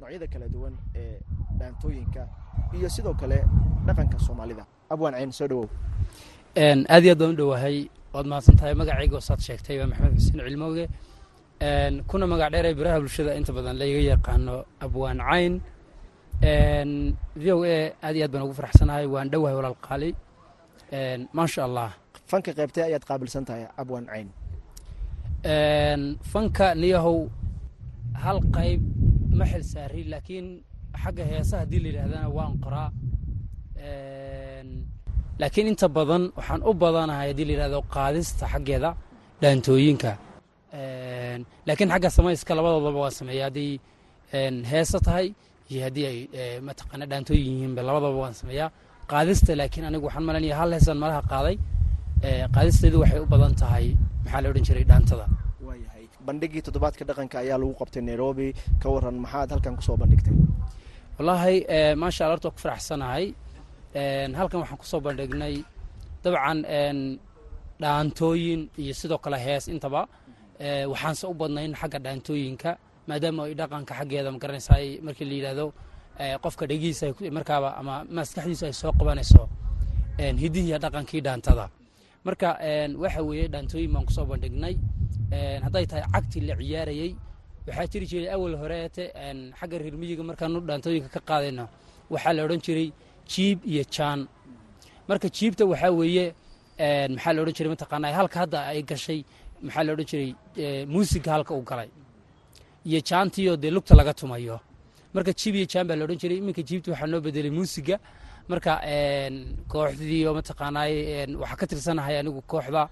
noocyada 0.00 0.26
kala 0.32 0.46
duwan 0.54 0.74
ee 0.94 1.18
dhaantooyinka 1.58 2.22
iyo 2.76 2.88
sidoo 2.94 3.14
kale 3.20 3.38
dhaqanka 3.86 4.18
soomaalida. 4.26 4.64
Abwaan 4.90 5.14
cayn 5.14 5.32
soo 5.32 5.48
dhawow. 5.50 5.66
Aad 6.88 7.02
iyo 7.04 7.12
aad 7.14 7.18
baan 7.20 7.32
u 7.32 7.36
dhowahay 7.40 7.76
waad 8.14 8.26
mahadsan 8.30 8.56
tahay 8.58 8.74
magacayga 8.74 9.16
oo 9.16 9.20
saad 9.28 9.40
sheegtay 9.46 9.76
waa 9.80 9.86
maxamed 9.90 10.14
xuseen 10.18 10.40
cilmooge. 10.48 10.84
Kuna 12.08 12.26
magac 12.26 12.50
dheer 12.52 12.66
ee 12.66 12.74
biraha 12.78 13.00
bulshada 13.02 13.34
inta 13.38 13.52
badan 13.52 13.76
layga 13.80 14.00
yaqaano 14.12 14.54
abwaan 14.84 15.18
cayn. 15.28 15.54
V 17.42 17.44
o 17.52 17.64
a 17.64 17.92
aad 18.02 18.14
iyo 18.16 18.24
aad 18.26 18.32
baan 18.32 18.44
ugu 18.46 18.54
faraxsanahay 18.54 19.06
waan 19.06 19.28
dhowahay 19.32 19.56
walaal 19.58 19.76
qaali. 19.86 20.10
Maasha 21.36 21.64
allah. 21.68 21.90
Fanka 22.30 22.52
qaybtee 22.58 22.84
ayaad 22.88 23.04
qaabilsan 23.08 23.44
tahay 23.48 23.64
abwaan 23.76 24.06
cayn? 24.06 24.28
Fanka 26.32 26.74
niyahow 26.74 27.28
hal 28.14 28.38
qayb 28.56 28.80
ma 29.40 29.44
xil 29.50 29.64
saari 29.72 30.00
laakiin 30.12 30.46
xagga 31.02 31.24
heesaha 31.30 31.60
haddii 31.62 31.80
la 31.84 31.88
yidhahdana 31.90 32.28
waan 32.36 32.52
qoraa. 32.64 32.88
Laakiin 35.40 35.66
inta 35.72 35.86
badan 35.96 36.22
waxaan 36.38 36.60
u 36.68 36.72
badanahay 36.82 37.28
haddii 37.30 37.46
la 37.48 37.52
yidhahdo 37.54 37.78
qaadista 37.96 38.44
xaggeeda 38.52 38.90
dhaantooyinka 39.42 40.10
laakiin 41.68 41.90
xagga 41.94 42.08
samayska 42.18 42.52
labadoodaba 42.58 42.98
waan 43.04 43.14
sameeya 43.20 43.44
haddii 43.48 43.72
heesa 44.72 44.98
tahay 45.06 45.26
iyo 45.70 45.80
haddii 45.86 46.06
ay 46.10 46.18
mataqaana 46.68 47.04
dhaantooyin 47.10 47.46
yihiinba 47.54 47.80
labadaba 47.88 48.16
waan 48.24 48.34
sameeyaa. 48.40 48.70
Qaadista 49.12 49.50
laakiin 49.60 49.84
anigu 49.88 50.04
waxaan 50.08 50.24
malanaya 50.28 50.54
hal 50.60 50.70
heesaan 50.76 50.98
malaha 51.04 51.22
qaaday. 51.32 51.56
Qaadisteedu 52.54 52.96
waxay 53.02 53.20
u 53.24 53.26
badan 53.34 53.52
tahay 53.62 53.86
maxaa 54.24 54.40
la 54.42 54.48
odhan 54.52 54.64
jiray 54.68 54.84
dhaantada 54.90 55.26
waayahay 55.66 56.04
bandhigii 56.26 56.62
toddobaadka 56.66 57.02
dhaqanka 57.08 57.36
ayaa 57.42 57.58
lagu 57.62 57.74
qabtay 57.80 58.02
nairobi. 58.08 58.48
Ka 58.82 58.88
waran 58.94 59.16
maxaad 59.24 59.50
halkan 59.54 59.74
ku 59.78 59.82
soo 59.82 59.96
bandhigtay? 60.00 60.34
Wallaahi 61.18 61.56
maasha 62.00 62.24
alla 62.24 62.34
horta 62.36 62.50
ku 62.54 62.58
faraxsanahay. 62.64 63.24
Halkan 64.38 64.60
waxaan 64.62 64.78
ku 64.82 64.86
soo 64.86 65.00
bandhignay 65.06 65.54
dabcan 66.22 66.58
dhaantooyin 67.82 68.60
iyo 68.78 68.94
sidoo 68.94 69.18
kale 69.18 69.38
hees 69.38 69.68
intaba. 69.68 70.06
Waxaanse 70.92 71.24
u 71.26 71.34
badnayn 71.34 71.74
xagga 71.80 71.98
dhaantooyinka 72.06 72.70
maadaama 73.08 73.42
ay 73.48 73.54
dhaqanka 73.54 73.92
xaggeeda 73.98 74.30
ma 74.34 74.38
garanaysaa 74.42 75.00
markii 75.06 75.24
la 75.30 75.34
yidhaahdo 75.38 75.66
qofka 76.44 76.64
dhegihiisa 76.70 77.06
markaaba 77.36 77.68
ama 77.80 78.04
maskaxdiisu 78.16 78.64
ay 78.68 78.72
soo 78.80 78.92
qabanayso 78.98 79.42
hidihiiya 80.42 80.78
dhaqankii 80.84 81.20
dhaantada. 81.26 81.66
Marka 82.26 82.48
waxa 83.02 83.22
weeye 83.28 83.46
dhaantooyin 83.48 83.90
baan 83.94 84.04
ku 84.06 84.12
soo 84.12 84.26
bandhignay 84.26 84.74
hadday 85.64 85.84
tahay 85.90 86.04
cagtii 86.14 86.40
la 86.48 86.54
ciyaarayey 86.60 87.10
waxaa 87.66 87.86
jiri 87.92 88.06
jiray 88.10 88.28
awal 88.36 88.54
horeete 88.62 89.04
xagga 89.60 89.76
reer 89.82 89.94
miyiga 90.00 90.22
markaanu 90.30 90.58
dhaantooyinka 90.68 91.08
ka 91.16 91.20
qaadayno 91.28 91.64
waxaa 92.12 92.32
la 92.36 92.42
odhan 92.46 92.60
jiray 92.66 92.88
jiib 93.32 93.58
iyo 93.72 93.84
jaan 93.94 94.20
marka 95.08 95.28
jiibta 95.36 95.62
waxaa 95.72 95.90
weeye 96.00 96.26
maxaa 97.14 97.32
la 97.36 97.40
odhan 97.42 97.54
jiray 97.58 97.70
mataqaanaa 97.74 98.12
halka 98.18 98.36
hadda 98.42 98.58
ay 98.72 98.80
gashay 98.90 99.20
maxaa 99.66 99.84
la 99.86 99.90
odhan 99.94 100.06
jiray 100.10 100.30
muusiga 100.92 101.30
halka 101.36 101.52
uu 101.54 101.64
galay. 101.70 101.90
Iyo 102.88 103.00
jaantiioo 103.08 103.56
dee 103.62 103.70
lugta 103.76 103.94
laga 104.00 104.14
tumayo. 104.14 104.56
Marka 105.14 105.32
jiib 105.40 105.54
iyo 105.58 105.66
jaan 105.72 105.86
baa 105.88 105.96
la 105.96 106.04
odhan 106.06 106.18
jiray 106.22 106.38
iminka 106.40 106.62
jiibta 106.68 106.88
waxaa 106.92 107.06
noo 107.12 107.20
bedelay 107.20 107.50
muusiga 107.58 107.96
marka 108.48 108.72
kooxdii 109.72 110.24
oo 110.28 110.34
mataqaanaay 110.40 110.92
waxaa 111.42 111.56
ka 111.60 111.66
tirsanahay 111.70 112.16
anigu 112.20 112.40
kooxda 112.52 112.82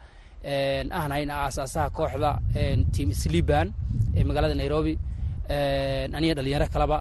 ahnayna 1.01 1.35
aasaasaha 1.45 1.89
kooxda 1.99 2.31
team 2.95 3.09
sliban 3.23 3.67
ee 4.17 4.25
magaalada 4.29 4.55
nairobi. 4.63 4.95
Aniga 6.17 6.35
dhalinyaro 6.39 6.67
kaleba 6.75 6.99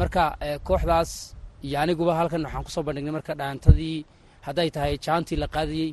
marka 0.00 0.24
kooxdaas 0.68 1.10
iyo 1.66 1.76
aniguba 1.82 2.12
halkan 2.18 2.42
waxaan 2.46 2.64
ku 2.66 2.70
soo 2.74 2.82
bandhignay 2.86 3.12
marka 3.18 3.32
dhaantadii 3.40 4.04
hadday 4.46 4.68
tahay 4.76 4.94
jaantii 5.06 5.36
la 5.42 5.46
qaadayey 5.54 5.90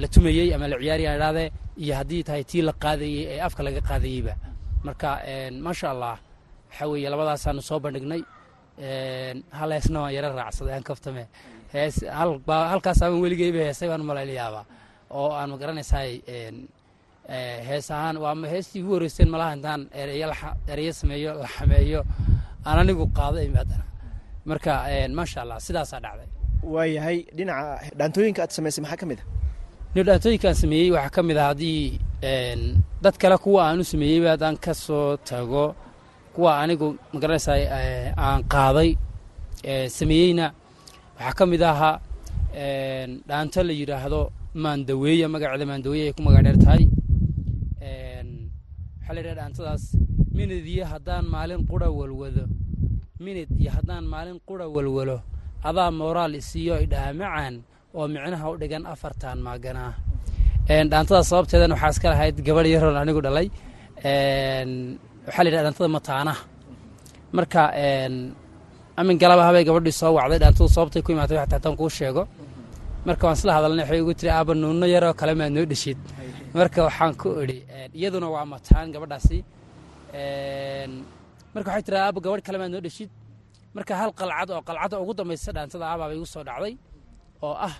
la 0.00 0.06
tumayey 0.14 0.48
ama 0.54 0.66
la 0.68 0.76
ciyaariya 0.82 1.10
idhahdee 1.18 1.48
iyo 1.82 1.94
haddii 2.00 2.22
tahay 2.28 2.44
tii 2.50 2.62
la 2.68 2.72
qaadayey 2.84 3.22
ee 3.34 3.40
afka 3.46 3.62
laga 3.66 3.80
qaadayeyba 3.90 4.34
marka 4.86 5.08
maasha 5.64 5.86
allah 5.94 6.14
waxaa 6.70 6.86
weeye 6.92 7.08
labadaasaanu 7.12 7.62
soo 7.62 7.78
bandhignay. 7.84 8.22
Hal 9.58 9.70
heesna 9.76 9.98
waan 10.02 10.12
yaro 10.16 10.28
raacsaday 10.38 10.74
aan 10.76 10.82
kaftame. 10.90 11.24
Hees 11.72 11.96
halkaas 12.72 12.98
aban 13.02 13.20
weligeyba 13.24 13.58
heesay 13.68 13.88
baan 13.88 14.02
malaylayaaba 14.10 14.60
oo 15.10 15.30
aan 15.38 15.50
ma 15.50 15.56
garanaysaay 15.62 16.10
hees 17.68 17.90
ahaan 17.90 18.16
waa 18.24 18.34
heestii 18.52 18.82
ugu 18.82 18.92
horreyseen 18.94 19.28
malaha 19.34 19.52
intaan 19.56 19.82
ereyo 20.72 20.92
sameeyo 21.00 21.30
la 21.42 21.48
xameeyo 21.56 22.00
aan 22.66 22.78
anigu 22.82 23.04
qaado 23.18 23.38
imaadana 23.48 23.84
marka 24.50 24.72
maasha 25.18 25.38
allah 25.42 25.58
sidaasaa 25.66 26.00
dhacday. 26.04 26.28
Waayahay 26.74 27.18
dhinaca 27.36 27.64
dhaantooyinka 27.98 28.40
aad 28.44 28.50
samaysay 28.56 28.82
maxaa 28.84 28.96
ka 29.02 29.06
mid 29.10 29.18
a 29.20 29.24
ni 29.94 30.00
dhaantooyinkaan 30.08 30.54
sameeyey 30.62 30.90
waxaa 30.96 31.14
ka 31.16 31.22
mid 31.28 31.36
ah 31.42 31.46
haddii 31.50 31.80
dad 33.04 33.16
kale 33.22 33.36
kuwa 33.44 33.60
aan 33.68 33.80
u 33.80 33.84
sameeyeyba 33.92 34.28
haddaan 34.34 34.56
ka 34.64 34.72
soo 34.74 35.16
tago 35.30 35.64
kuwa 36.34 36.50
anigu 36.62 36.86
ma 37.12 37.18
garanaysaa 37.22 37.56
aan 38.26 38.40
qaaday 38.54 38.90
sameeyeyna 39.98 40.46
waxaa 41.18 41.34
ka 41.38 41.44
mid 41.52 41.62
ahaa 41.72 41.94
dhaanto 43.28 43.60
la 43.68 43.72
yidhaahdo 43.80 44.20
maandaweeya 44.62 45.26
magaceeda 45.34 45.64
maandaweeya 45.70 46.04
ay 46.08 46.12
ku 46.16 46.20
magac 46.26 46.42
dheer 46.46 46.58
tahay 46.64 46.84
waxaa 47.80 49.14
la 49.14 49.20
yidhaha 49.20 49.36
dhaantadaas 49.40 49.84
minid 50.38 50.64
iyo 50.74 50.84
haddaan 50.92 51.24
maalin 51.34 51.62
qura 51.70 51.88
walwado 51.98 52.44
minid 53.24 53.48
iyo 53.60 53.70
haddaan 53.76 54.04
maalin 54.12 54.38
qura 54.48 54.66
walwalo 54.74 55.16
adaa 55.68 55.90
moraal 56.00 56.32
isiiyo 56.40 56.74
idhaha 56.86 57.10
macaan 57.20 57.54
oo 57.96 58.06
micnaha 58.14 58.46
u 58.52 58.56
dhigan 58.62 58.84
afartan 58.94 59.38
maaganaa 59.46 59.92
dhaantadaas 60.90 61.26
sababteedan 61.32 61.70
waxaa 61.74 61.90
iska 61.94 62.08
lahayd 62.14 62.36
gabadh 62.46 62.68
yaroon 62.74 62.96
anigu 63.02 63.20
dhalay. 63.26 63.46
Waxaa 65.26 65.42
la 65.44 65.48
yidhaha 65.48 65.64
dhaantada 65.66 65.88
mataanaha 65.96 66.42
marka 67.36 67.62
amin 69.00 69.16
galaba 69.22 69.42
habay 69.48 69.64
gabadhii 69.68 69.96
soo 70.00 70.12
wacday 70.18 70.38
dhaantadu 70.42 70.68
sababtay 70.76 71.02
ku 71.06 71.10
imaatay 71.14 71.36
waxta 71.40 71.54
hataan 71.58 71.74
kuu 71.80 71.90
sheego 71.98 72.22
marka 73.06 73.22
waan 73.26 73.36
isla 73.38 73.52
hadalnay 73.58 73.84
waxay 73.84 74.00
igu 74.04 74.12
tiri 74.18 74.30
aaba 74.38 74.52
nuuno 74.62 74.86
yaroo 74.94 75.14
kale 75.20 75.32
maad 75.40 75.52
noo 75.56 75.66
dheshid 75.72 75.98
marka 76.58 76.78
waxaan 76.86 77.12
ku 77.20 77.28
idhi 77.44 77.58
iyaduna 77.98 78.28
waa 78.34 78.44
mataan 78.52 78.86
gabadhaasi. 78.94 79.38
Marka 81.54 81.68
waxay 81.70 81.84
tiri 81.88 81.98
aaba 82.04 82.18
gabadh 82.24 82.42
kale 82.46 82.58
maad 82.62 82.70
noo 82.74 82.82
dheshid 82.86 83.10
marka 83.76 83.92
hal 84.00 84.10
qalcad 84.20 84.48
oo 84.54 84.62
qalcadda 84.68 84.96
ugu 85.02 85.12
dambaysa 85.18 85.50
dhaantada 85.56 85.84
aabaaba 85.92 86.12
igu 86.18 86.26
soo 86.34 86.44
dhacday 86.48 86.74
oo 87.46 87.54
ah 87.68 87.74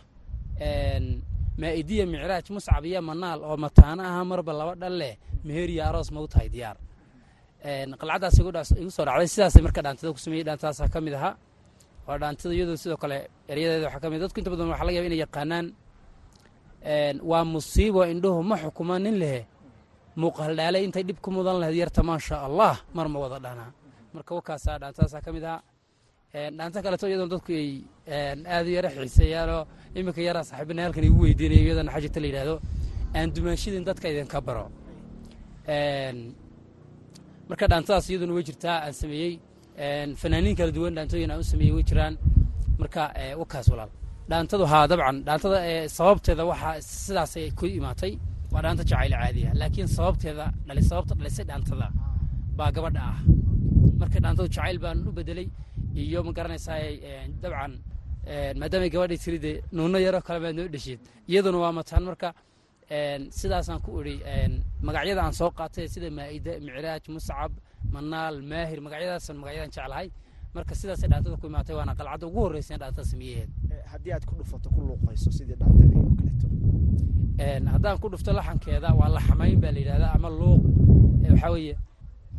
maa'idiya 1.60 2.04
micraaj 2.12 2.46
muscab 2.56 2.84
iyo 2.90 3.00
manaal 3.10 3.40
oo 3.48 3.56
mataano 3.64 4.02
aha 4.10 4.20
marba 4.30 4.52
laba 4.60 4.72
dhal 4.82 4.94
leh 5.02 5.14
meher 5.46 5.68
iyo 5.74 5.82
aroos 5.88 6.08
ma 6.14 6.20
u 6.24 6.28
tahay 6.32 6.48
diyaar 6.54 6.76
qalcaddaas 8.00 8.36
igu 8.82 8.90
soo 8.96 9.04
dhacday 9.08 9.28
sidaasay 9.34 9.62
marka 9.66 9.80
ku 10.14 10.20
sameeyey 10.24 10.44
dhaantadaasaa 10.48 10.88
ka 10.94 10.98
mid 11.06 11.14
ahaa 11.18 11.34
waa 12.06 12.18
dhaantada 12.20 12.54
iyadoo 12.56 12.76
sidoo 12.82 12.98
kale 13.02 13.16
eryadeeda 13.52 13.86
waxaa 13.88 14.02
ka 14.04 14.08
mid 14.12 14.20
dadku 14.22 14.38
inta 14.40 14.50
badan 14.52 14.68
waxa 14.72 14.84
laga 14.86 14.96
yaba 14.98 15.06
inay 15.10 15.20
yaqaanaan 15.24 15.66
waa 17.30 17.44
musiibo 17.54 18.00
indhuhu 18.12 18.40
ma 18.50 18.56
xukuma 18.62 18.94
nin 19.04 19.16
lehe. 19.22 19.40
Muuqahaldhaale 20.20 20.78
intay 20.86 21.02
dhib 21.08 21.18
ku 21.24 21.30
mudan 21.36 21.56
lahayd 21.62 21.76
yarta 21.82 22.02
maasha 22.10 22.36
allah 22.46 22.74
mar 22.96 23.06
ma 23.12 23.18
wada 23.24 23.38
dhanaa 23.44 23.70
marka 24.14 24.30
wakaasaa 24.38 24.76
dhaantadaasaa 24.82 25.20
ka 25.26 25.30
mid 25.36 25.44
ahaa 25.50 26.50
dhaanta 26.58 26.78
kaleto 26.84 27.04
iyadoona 27.10 27.32
dadku 27.34 27.50
ay 27.62 27.68
aad 28.54 28.66
u 28.70 28.72
yara 28.78 28.88
xiiseeyaanoo 28.96 29.62
iminka 29.98 30.20
yaraa 30.28 30.44
saaxiibana 30.48 30.80
halkan 30.86 31.04
igu 31.08 31.18
weydiinayo 31.24 31.62
iyadana 31.66 31.90
xajirta 31.94 32.18
la 32.22 32.26
yidhahdo 32.30 32.54
aan 33.16 33.28
dumaanshidin 33.34 33.84
dadka 33.88 34.06
idinka 34.12 34.38
baro. 34.46 34.66
Marka 37.48 37.64
dhaantadaas 37.70 38.06
iyaduna 38.10 38.32
way 38.36 38.44
jirtaa 38.48 38.76
aan 38.86 38.94
sameeyey 39.00 39.32
fanaaniin 40.20 40.56
kala 40.58 40.72
duwan 40.76 40.94
dhaantooyin 40.96 41.30
aan 41.30 41.40
u 41.40 41.44
sameeyey 41.52 41.74
way 41.76 41.84
jiraan. 41.90 42.14
Marka 42.80 43.02
wakaas 43.40 43.66
walaal. 43.72 43.90
Dhaantadu 44.30 44.64
haa 44.72 44.86
dabcan 44.90 45.16
dhaantada 45.26 45.58
sababteeda 45.98 46.42
waxaa 46.52 46.74
sidaasay 47.04 47.50
ku 47.58 47.64
imaatay 47.66 48.12
waa 48.52 48.62
dhaanta 48.64 48.82
jacayl 48.90 49.12
caadiya. 49.20 49.50
Laakiin 49.60 49.88
sababteeda 49.96 50.44
dhali 50.68 50.82
sababta 50.90 51.14
dhalisay 51.18 51.44
dhaantada 51.50 51.86
baa 52.58 52.70
gabadha 52.76 53.02
ah. 53.12 53.18
Marka 54.00 54.18
dhaantadu 54.24 54.48
jacayl 54.56 54.78
baan 54.84 54.98
u 55.08 55.12
bedelay 55.18 55.48
iyo 56.02 56.22
ma 56.26 56.32
garanaysaa 56.38 56.78
dabcan 57.42 57.72
maadaamay 58.60 58.90
gabadhay 58.94 59.18
tiri 59.24 59.38
dee 59.44 59.56
nuuno 59.76 59.98
yaroo 60.06 60.22
kale 60.26 60.38
maad 60.44 60.54
noo 60.58 60.68
dhesheed 60.74 61.00
iyaduna 61.30 61.58
waa 61.64 61.72
mataan 61.78 62.02
marka 62.08 62.28
sidaasaan 63.38 63.80
ku 63.84 63.90
idhi 64.00 64.14
magacyada 64.86 65.20
aan 65.26 65.34
soo 65.40 65.50
qaatay 65.58 65.86
sida 65.94 66.08
maa'ide 66.18 66.52
micraaj 66.66 67.04
muscab 67.16 67.52
manaal 67.94 68.36
maahir 68.50 68.78
magacyadaasaan 68.86 69.36
magacyadan 69.42 69.70
jeclahay. 69.76 70.08
Marka 70.54 70.74
sidaasay 70.80 71.08
dhaantada 71.10 71.36
ku 71.40 71.46
imaatay 71.50 71.74
waana 71.78 71.92
qalcadda 71.98 72.24
ugu 72.30 72.40
horreysa 72.44 72.74
dhaantada 72.82 73.04
sameeyaheed 73.12 73.50
haddii 73.92 74.12
aad 74.16 74.24
ku 74.28 74.34
dhufato 74.38 74.68
ku 74.74 74.80
luuqayso 74.88 75.30
sidii 75.38 75.56
dhaantadii 75.60 75.98
oo 76.02 76.12
kaleeto. 76.18 76.46
Haddaan 77.74 77.96
ku 78.02 78.06
dhufto 78.12 78.30
laxankeeda 78.38 78.88
waa 78.98 79.10
laxamayn 79.16 79.58
baa 79.62 79.72
la 79.74 79.80
yidhahdaa 79.82 80.12
ama 80.16 80.28
luuq. 80.40 80.62
Waxaa 81.30 81.50
weeye 81.54 81.74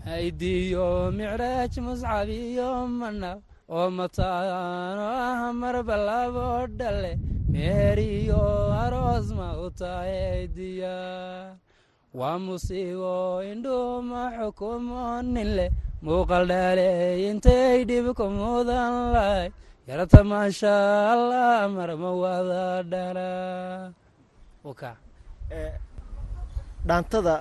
haydiyo 0.06 0.88
micraaj 1.18 1.74
muscab 1.88 2.30
iyo 2.30 2.70
manaal 3.00 3.40
oo 3.76 3.88
mataano 3.98 5.06
ah 5.28 5.52
marba 5.62 5.96
labo 6.08 6.46
dhale 6.80 7.12
meeriyo 7.54 8.42
aroos 8.84 9.28
ma 9.38 9.48
u 9.66 9.68
tahay 9.80 10.48
diyaar 10.56 11.58
waa 12.20 12.40
musiibo 12.46 13.44
indhuma 13.52 14.22
xukumo 14.38 15.02
nin 15.34 15.50
leh 15.58 15.70
muuqal 16.06 16.44
dhaaley 16.52 17.28
intay 17.30 17.84
dhib 17.90 18.08
ku 18.18 18.26
mudan 18.38 18.94
lahay. 19.16 19.48
Yarata 19.90 20.22
maasha 20.32 20.74
allah 21.14 21.68
marma 21.76 22.12
wada 22.24 22.66
dhala. 22.92 23.30
Dhaantada 26.88 27.36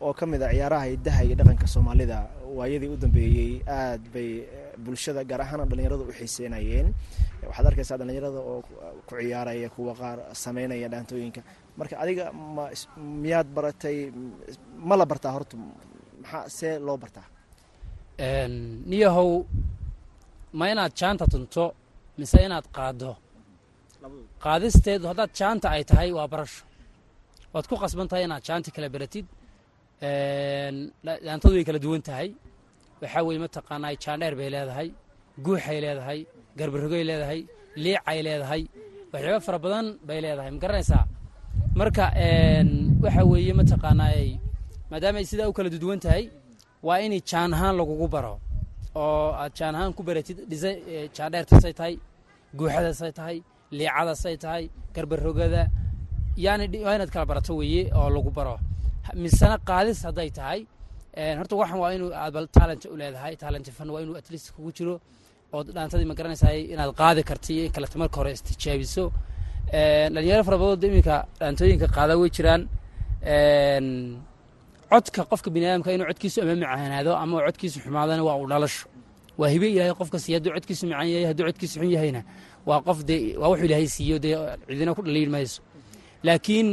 oo 0.00 0.12
ka 0.18 0.24
mid 0.26 0.42
a 0.42 0.48
ciyaaraha 0.52 0.86
hidaha 0.92 1.20
iyo 1.24 1.34
dhaqanka 1.40 1.66
soomaalida 1.74 2.18
waayadii 2.56 2.90
u 2.94 2.96
dambeeyey 3.02 3.52
aad 3.78 4.02
bay 4.14 4.30
bulshada 4.84 5.22
gaar 5.30 5.40
ahaana 5.44 5.64
dhalinyarada 5.70 6.04
u 6.04 6.12
xiiseynayeen. 6.18 6.88
Waxaad 7.48 7.66
arkaysaa 7.70 7.96
dhalinyarada 8.00 8.40
oo 8.50 8.60
ku 9.08 9.12
ciyaaraya 9.20 9.68
kuwa 9.74 9.92
qaar 10.00 10.18
sameynaya 10.44 10.88
dhaantooyinka 10.92 11.40
marka 11.78 11.94
adiga 12.02 12.24
ma 12.56 12.64
miyaad 13.22 13.48
baratay 13.56 13.96
ma 14.88 14.94
la 15.00 15.04
bartaa 15.10 15.32
horta 15.36 15.54
maxaa 16.22 16.42
see 16.58 16.74
loo 16.86 16.96
bartaa? 17.02 17.26
Niyahow 18.90 19.30
ma 20.58 20.64
inaad 20.72 20.92
jaanta 21.00 21.24
tunto 21.32 21.64
mise 22.18 22.38
inaad 22.46 22.66
qaaddo? 22.76 23.10
Qaadisteedu 24.44 25.04
haddaad 25.10 25.30
jaanta 25.40 25.66
ay 25.74 25.82
tahay 25.90 26.10
waa 26.18 26.28
barasho. 26.32 26.62
Waad 27.52 27.66
ku 27.70 27.74
qasban 27.82 28.06
tahay 28.10 28.24
inaad 28.28 28.42
jaanta 28.48 28.68
kala 28.76 28.88
beratid. 28.94 29.26
Dhaantadu 31.26 31.54
way 31.58 31.64
kala 31.68 31.78
duwan 31.84 32.02
tahay. 32.08 32.28
Waxaa 33.02 33.22
weeye 33.26 33.40
mataqaanaa 33.44 33.92
jaandheer 34.04 34.34
bay 34.40 34.48
leedahay 34.54 34.88
guuxay 35.44 35.78
leedahay 35.84 36.20
garbarogay 36.58 37.02
leedahay 37.10 37.40
liicay 37.84 38.18
leedahay. 38.26 38.62
Waxyaaba 39.12 39.40
fara 39.46 39.58
badan 39.64 39.86
bay 40.08 40.18
leedahay. 40.24 40.50
Ma 40.54 40.58
garanaysaa 40.64 41.02
marka 41.80 42.04
waxa 43.04 43.22
weeye 43.32 43.52
mataqaanaa 43.60 44.38
maadaama 44.90 45.18
ay 45.22 45.26
sidaa 45.30 45.48
u 45.50 45.52
kala 45.56 45.68
duwan 45.82 46.00
tahay 46.04 46.24
waa 46.86 46.98
inay 47.06 47.20
jaan 47.30 47.50
ahaan 47.56 47.74
lagugu 47.80 48.06
baro. 48.14 48.34
Oo 49.02 49.28
aad 49.42 49.52
jaan 49.58 49.74
ahaan 49.78 49.92
ku 49.96 50.02
baratid 50.08 50.38
jaandheertasay 51.16 51.72
tahay 51.80 51.94
guuxadasay 52.58 53.12
tahay 53.18 53.36
liicadasay 53.78 54.36
tahay 54.44 54.64
garbarogada 54.94 55.62
yani 56.44 56.64
waa 56.86 56.94
inaad 56.96 57.10
kala 57.14 57.24
barato 57.30 57.52
weeye 57.60 57.82
oo 57.98 58.08
lagu 58.16 58.30
baro. 58.38 58.56
Misena 59.22 59.56
qaadis 59.68 59.98
hadday 60.08 60.30
tahay 60.38 60.60
horta 61.38 61.54
waxan 61.60 61.78
waa 61.84 61.92
inuu 61.96 62.10
aad 62.22 62.34
talent 62.58 62.82
u 62.92 62.96
leedahay 63.00 63.34
talent 63.42 63.66
fan 63.76 63.88
waa 63.94 64.00
inuu 64.04 64.16
atleast 64.20 64.48
kugu 64.54 64.70
jiro 64.78 64.94
ood 65.56 65.66
dhaantadii 65.76 66.08
ma 66.10 66.14
garanaysaa 66.18 66.52
inaad 66.74 66.90
qaadi 67.00 67.22
karti 67.30 67.52
in 67.66 67.72
kaleta 67.76 67.96
marka 68.02 68.16
hore 68.20 68.30
istijaabiso 68.38 69.04
dhalinyaro 69.72 70.44
fara 70.46 70.58
badood 70.62 70.84
iminka 70.84 71.16
dhaantooyinka 71.40 71.86
qaada 71.96 72.14
way 72.20 72.30
jiraan. 72.36 72.62
Codka 74.90 75.22
qofka 75.30 75.48
bini 75.54 75.66
aadamka 75.66 75.90
inuu 75.94 76.06
codkiisu 76.10 76.38
ama 76.42 76.54
macaanaado 76.62 77.12
ama 77.22 77.36
codkiisu 77.46 77.78
xumaadana 77.84 78.22
waa 78.28 78.36
uu 78.40 78.46
dhalasho. 78.52 78.86
Waa 79.38 79.48
hibe 79.54 79.66
ilaahay 79.72 79.94
qofka 80.00 80.18
siiya 80.22 80.36
hadduu 80.38 80.52
codkiisu 80.56 80.84
macaan 80.90 81.08
yahay 81.12 81.26
hadduu 81.30 81.44
codkiisu 81.48 81.74
xun 81.80 81.90
yahayna 81.96 82.22
waa 82.68 82.80
qof 82.86 82.98
dee 83.08 83.36
waa 83.40 83.48
wuxuu 83.50 83.66
ilaahay 83.68 83.88
siiyo 83.96 84.16
dee 84.24 84.34
cidina 84.68 84.94
ku 84.94 85.02
dhaliil 85.06 85.30
mayso. 85.34 85.60
Laakiin 86.26 86.68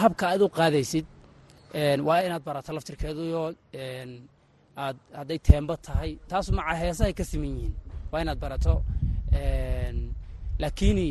habka 0.00 0.24
aad 0.32 0.40
u 0.42 0.48
qaadaysid 0.58 1.06
waa 2.08 2.20
inaad 2.26 2.42
barato 2.48 2.70
laftirkeeduyo 2.76 3.40
aad 4.84 4.96
hadday 5.18 5.38
teembo 5.38 5.74
tahay 5.76 6.12
taasu 6.30 6.52
maca 6.58 6.74
heesahay 6.82 7.12
ka 7.18 7.24
siman 7.24 7.48
yihiin. 7.56 7.74
Waa 8.12 8.20
inaad 8.24 8.38
barato 8.44 8.82
laakiini 10.62 11.08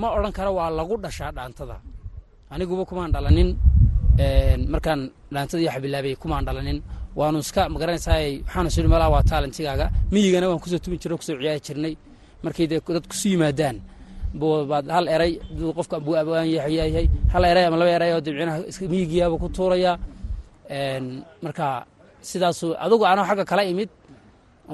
ma 0.00 0.06
odhan 0.16 0.32
karo 0.38 0.50
waa 0.58 0.70
lagu 0.78 0.94
dhashaa 1.04 1.30
dhaantada. 1.36 1.76
Aniguba 2.54 2.82
kumaan 2.90 3.10
dhalanin 3.14 3.48
markaan 4.72 5.00
dhaantadii 5.34 5.66
waxa 5.68 5.80
bilaabay 5.84 6.14
kumaan 6.22 6.44
dhalanin 6.48 6.78
waanu 7.18 7.38
iska 7.44 7.62
ma 7.72 7.76
garanaysaa 7.82 8.18
waxaanu 8.46 8.70
sii 8.74 8.88
malaa 8.94 9.10
waa 9.14 9.22
talentigaaga 9.30 9.86
miyigana 10.12 10.46
waan 10.50 10.60
ku 10.64 10.68
soo 10.72 10.80
tumi 10.84 10.96
jirnay 11.02 11.18
ku 11.20 11.24
soo 11.28 11.36
ciyaari 11.40 11.60
jirnay. 11.66 11.94
Markay 12.44 12.66
dee 12.70 12.80
dad 12.96 13.06
kusu 13.10 13.26
yimaadaan 13.34 13.76
baad 14.70 14.86
hal 14.96 15.06
eray 15.14 15.32
qofka 15.78 15.96
buu 16.04 16.14
abaan 16.20 16.48
yahay 16.56 17.06
hal 17.32 17.44
eray 17.52 17.64
ama 17.68 17.76
laba 17.80 17.90
eray 17.98 18.10
oo 18.16 18.20
dabcinaha 18.26 18.58
miyigiyaaba 18.92 19.36
ku 19.42 19.48
tuuraya. 19.56 19.92
Marka 21.44 21.66
sidaasu 22.28 22.66
adugu 22.84 23.04
anoo 23.12 23.24
xagga 23.28 23.44
kala 23.50 23.62
imid 23.72 23.90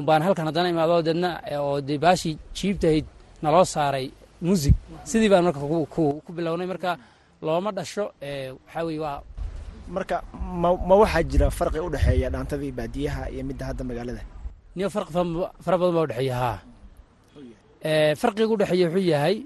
baan 0.08 0.22
halkan 0.26 0.46
haddana 0.48 0.68
imaado 0.74 0.96
deedna 1.06 1.30
oo 1.64 1.80
dee 1.88 1.98
baashii 2.04 2.34
jiibtahayd 2.56 3.06
naloo 3.44 3.64
saaray 3.74 4.06
muusig 4.46 4.74
sidii 5.10 5.30
baan 5.32 5.44
marka 5.48 5.60
ku 5.94 6.30
bilownay. 6.36 6.66
Marka 6.72 6.90
looma 7.46 7.70
dhasho 7.76 8.04
waxaa 8.20 8.84
weye 8.86 9.00
waa 9.04 9.18
marka 9.96 10.16
ma 10.88 10.94
waxaa 11.02 11.22
jira 11.30 11.46
farqi 11.58 11.78
u 11.86 11.90
dhexeeya 11.94 12.28
dhaantadii 12.34 12.72
baadiyaha 12.78 13.22
iyo 13.34 13.42
midda 13.48 13.64
hadda 13.70 13.82
magaalada? 13.90 14.22
Niyo 14.76 14.88
farqi 14.94 15.12
fara 15.64 15.76
badan 15.80 15.94
baa 15.96 16.04
udhexeeya 16.08 16.36
haa. 16.42 16.58
Farqiga 18.20 18.52
udhexeeya 18.54 18.86
wuxuu 18.88 19.06
yahay 19.12 19.36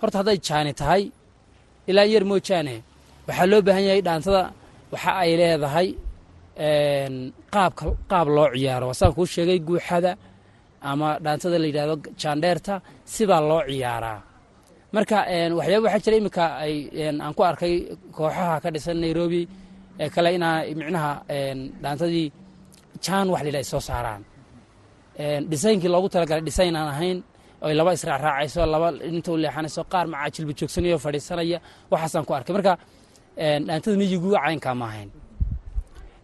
horta 0.00 0.16
hadday 0.20 0.38
jaani 0.46 0.72
tahay 0.80 1.02
ilaa 1.90 2.06
yar 2.14 2.24
moojaane 2.30 2.74
waxaa 3.28 3.46
loo 3.52 3.60
baahan 3.66 3.84
yahay 3.88 4.02
dhaantada 4.06 4.42
waxa 4.92 5.10
ay 5.22 5.30
leedahay 5.40 5.88
qaabka 7.54 7.84
qaab 8.10 8.26
loo 8.36 8.48
ciyaaro. 8.54 8.86
Wasaan 8.92 9.12
kuu 9.16 9.26
sheegay 9.34 9.58
guuxada 9.68 10.10
ama 10.90 11.08
dhaantada 11.24 11.56
la 11.62 11.66
yidhahdo 11.70 11.94
jaandheerta 12.22 12.74
sibaa 13.14 13.40
loo 13.50 13.62
ciyaaraa. 13.70 14.18
Marka 14.94 15.16
waxyaaba 15.58 15.84
waxaa 15.86 16.02
jira 16.04 16.16
iminka 16.20 16.44
ay 16.64 16.74
aan 17.24 17.32
ku 17.36 17.42
arkay 17.50 17.74
kooxaha 18.16 18.54
ka 18.62 18.68
dhisan 18.74 18.96
nairobi 19.04 19.42
ee 20.02 20.08
kale 20.14 20.28
inaa 20.38 20.56
micnaha 20.80 21.12
dhaantadii 21.82 22.26
jaan 23.04 23.26
wax 23.32 23.40
la 23.44 23.48
yidhah 23.48 23.62
ay 23.64 23.68
soo 23.72 23.82
saaraan. 23.88 24.22
Dhisaynkii 25.50 25.90
loogu 25.94 26.08
talagalay 26.14 26.42
dhisayn 26.48 26.76
aan 26.80 26.88
ahayn 26.94 27.18
oy 27.66 27.72
laba 27.78 27.90
israacraacayso 27.98 28.60
laba 28.74 28.88
inta 29.10 29.30
u 29.32 29.36
leexanayso 29.44 29.82
qaar 29.92 30.06
macaa 30.12 30.30
jilba 30.34 30.52
joogsanaya 30.58 30.98
fadhiisanaya 31.04 31.58
waxaasaan 31.92 32.24
ku 32.28 32.32
arkay. 32.38 32.52
Marka 32.56 32.72
dhaantada 33.66 33.96
miyigu 34.00 34.28
caynkaa 34.36 34.74
ma 34.80 34.86
ahayn 34.90 35.08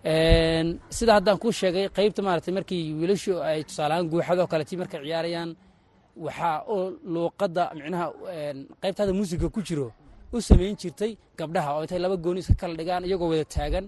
sida 0.05 1.13
haddaan 1.17 1.39
kuu 1.43 1.53
sheegay 1.61 1.87
qaybta 1.97 2.21
maaragtay 2.27 2.53
markii 2.59 2.83
wiilashu 3.01 3.33
ay 3.49 3.63
tusaaleahaan 3.69 4.07
guuxadoo 4.13 4.47
kaleti 4.53 4.75
markay 4.77 5.01
ciyaarayaan 5.07 5.51
waxaa 6.25 6.57
oo 6.75 6.83
luuqadda 7.15 7.63
micnaha 7.79 8.07
qaybtaada 8.83 9.13
muusiga 9.19 9.49
ku 9.55 9.61
jiro 9.69 9.87
u 10.35 10.41
samayn 10.49 10.75
jirtay 10.83 11.13
gabdhaha 11.39 11.71
oo 11.77 11.83
intay 11.85 11.99
laba 12.05 12.17
gooni 12.25 12.41
iska 12.43 12.55
kala 12.61 12.75
dhigaan 12.81 13.03
iyagoo 13.09 13.29
wada 13.33 13.45
taagan. 13.55 13.87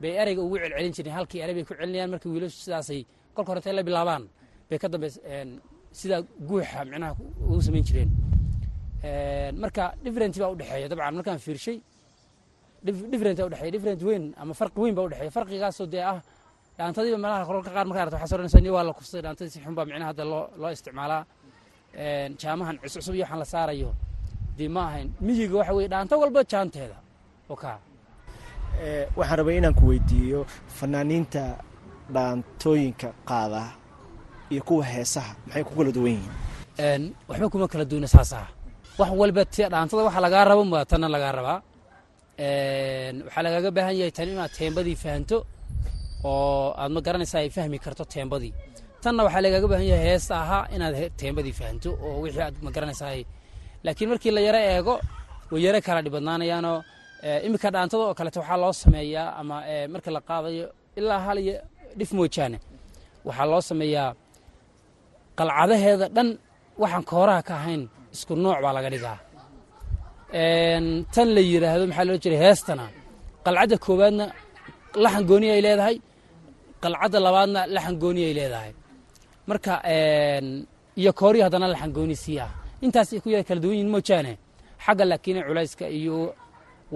Bay 0.00 0.12
ereyga 0.22 0.42
ugu 0.46 0.56
celcelin 0.62 0.92
jireen 0.96 1.14
halkii 1.18 1.40
erey 1.44 1.54
bay 1.58 1.64
ku 1.68 1.72
celinayaan 1.78 2.10
markii 2.14 2.30
wiilashu 2.34 2.58
sidaasay 2.64 3.00
kolka 3.34 3.48
hore 3.50 3.60
intay 3.60 3.74
la 3.78 3.82
bilaabaan 3.88 4.24
bay 4.70 4.78
ka 4.82 4.86
dambe 4.92 5.08
sidaa 6.00 6.20
guuxa 6.48 6.80
micnaha 6.90 7.12
ugu 7.50 7.60
samayn 7.66 7.84
jireen. 7.88 8.10
Marka 9.62 9.84
different 10.04 10.34
baa 10.42 10.50
udhexeeya 10.54 10.88
dabcan 10.92 11.14
markaan 11.18 11.38
fiirshay 11.46 11.76
different 12.84 13.38
udhexeeya 13.48 13.72
different 13.76 14.00
weyn 14.08 14.24
ama 14.42 14.52
farqi 14.60 14.78
weyn 14.82 14.94
baa 14.98 15.04
udhexeeya 15.08 15.30
farqigaasoo 15.36 15.86
dee 15.94 16.02
ah 16.12 16.18
dhaantadiiba 16.78 17.18
meelaha 17.24 17.44
kororka 17.48 17.70
qaar 17.76 17.86
markaa 17.88 18.02
aragto 18.04 18.16
waxaa 18.16 18.30
soranaysaa 18.32 18.60
ni 18.64 18.70
waa 18.76 18.84
la 18.88 18.92
kufsaday 18.98 19.22
dhaantadii 19.26 19.50
si 19.54 19.58
xun 19.64 19.74
baa 19.78 19.84
micnaha 19.88 20.10
hadda 20.12 20.24
loo 20.32 20.44
loo 20.60 20.70
isticmaalaa. 20.76 21.22
Jaamahan 22.42 22.76
cuscusub 22.82 23.14
iyo 23.14 23.24
waxaan 23.24 23.38
la 23.38 23.44
saarayo. 23.54 23.90
Dee 24.58 24.68
ma 24.74 24.80
ahayn 24.88 25.08
miyiga 25.26 25.56
waxa 25.60 25.72
weye 25.76 25.88
dhaanto 25.92 26.14
walba 26.22 26.40
jaanteeda. 26.52 26.96
Oka 27.52 27.72
waxaan 29.18 29.38
rabay 29.40 29.56
inaan 29.58 29.74
ku 29.78 29.84
weydiiyo 29.90 30.40
fanaaniinta 30.78 31.42
dhaantooyinka 32.14 33.08
qaada 33.28 33.62
iyo 34.52 34.62
kuwa 34.68 34.84
heesaha. 34.92 35.32
Maxay 35.46 35.64
ku 35.64 35.72
kala 35.78 35.90
duwan 35.96 36.12
yihiin? 36.18 37.02
Waxba 37.28 37.46
kuma 37.52 37.66
kala 37.72 37.84
duwana 37.90 38.06
saas 38.14 38.32
ah 38.32 38.46
wax 38.98 39.10
walba 39.20 39.42
t 39.44 39.56
dhaantada 39.72 40.02
waxa 40.08 40.20
lagaa 40.26 40.44
rabo 40.50 40.62
ma 40.64 40.84
tanna 40.90 41.08
lagaa 41.14 41.32
rabaa 41.38 41.58
waxaa 42.38 43.42
lagaaga 43.46 43.70
baahan 43.76 43.94
yahay 44.00 44.12
tan 44.16 44.28
inaad 44.32 44.52
teembadii 44.58 44.96
fahanto 45.02 45.36
oo 46.24 46.74
aad 46.82 46.90
ma 46.96 47.00
garanaysaa 47.06 47.40
ay 47.44 47.50
fahmi 47.56 47.78
karto 47.84 48.04
teembadii. 48.14 48.52
Tanna 49.02 49.20
waxaa 49.26 49.42
lagaaga 49.46 49.66
baahan 49.72 49.86
yahay 49.92 50.06
heesta 50.10 50.34
ahaa 50.44 50.64
inaad 50.74 50.94
teembadii 51.20 51.54
fahanto 51.60 51.90
oo 52.06 52.16
wixii 52.24 52.42
aad 52.46 52.54
ma 52.64 52.70
garanaysaa 52.76 53.10
laakiin 53.84 54.08
markii 54.12 54.32
la 54.36 54.40
yaro 54.46 54.60
eego 54.72 54.94
way 55.52 55.60
yaro 55.66 55.80
kala 55.86 56.00
dhibadnaanayaanoo 56.06 56.78
iminka 57.46 57.68
dhaantada 57.74 58.02
oo 58.08 58.14
kaleeto 58.18 58.40
waxaa 58.42 58.58
loo 58.64 58.72
sameeyaa 58.82 59.28
ama 59.40 59.56
marka 59.92 60.10
la 60.16 60.20
qaadayo 60.28 60.66
ilaa 60.98 61.20
hal 61.26 61.38
iyo 61.44 61.54
dhif 61.98 62.10
moojaane 62.18 62.58
waxaa 63.26 63.46
loo 63.52 63.60
sameeyaa 63.70 64.10
qalcadaheeda 65.38 66.06
dhan. 66.16 66.28
Waxaan 66.82 67.04
kooraha 67.10 67.42
ka 67.48 67.54
ahayn 67.60 67.82
isku 68.14 68.32
nooc 68.44 68.58
baa 68.64 68.72
laga 68.76 68.88
dhigaa 68.94 69.16
tan 71.14 71.28
la 71.36 71.40
yidhaahdo 71.50 71.84
maxaa 71.90 72.04
loo 72.08 72.18
jiray 72.22 72.40
heestana. 72.44 72.84
Qalcadda 73.44 73.76
koowaadna 73.84 74.24
laxan 75.04 75.24
gooni 75.30 75.48
ay 75.54 75.60
leedahay. 75.66 75.96
Qalcadda 76.82 77.18
labaadna 77.26 77.60
laxan 77.74 77.94
gooni 78.02 78.22
ay 78.28 78.34
leedahay. 78.38 78.72
Marka 79.50 79.72
iyo 81.00 81.12
kooriyo 81.20 81.44
haddana 81.46 81.66
laxan 81.74 81.90
gooni 81.96 82.16
sii 82.24 82.38
ah 82.46 82.50
intaas 82.84 83.10
ku 83.22 83.28
yar 83.34 83.42
kala 83.48 83.60
duwan 83.62 83.74
yihiin 83.76 83.90
moojaane 83.94 84.32
xagga 84.84 85.04
laakiin 85.10 85.38
culayska 85.48 85.84
iyo 85.98 86.16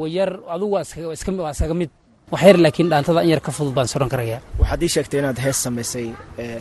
wayar 0.01 0.31
adugu 0.55 0.73
waa 0.77 1.13
iskaga 1.53 1.75
mid. 1.81 1.91
Wax 2.33 2.43
yar 2.49 2.57
laakiin 2.65 2.89
dhaantada 2.91 3.21
in 3.25 3.31
yar 3.33 3.41
ka 3.47 3.51
fudud 3.57 3.75
baan 3.77 3.89
soran 3.93 4.09
karaya. 4.13 4.39
Waxaad 4.61 4.83
ii 4.83 4.91
sheegtay 4.95 5.19
inaad 5.23 5.39
hees 5.45 5.59
samaysay 5.65 6.07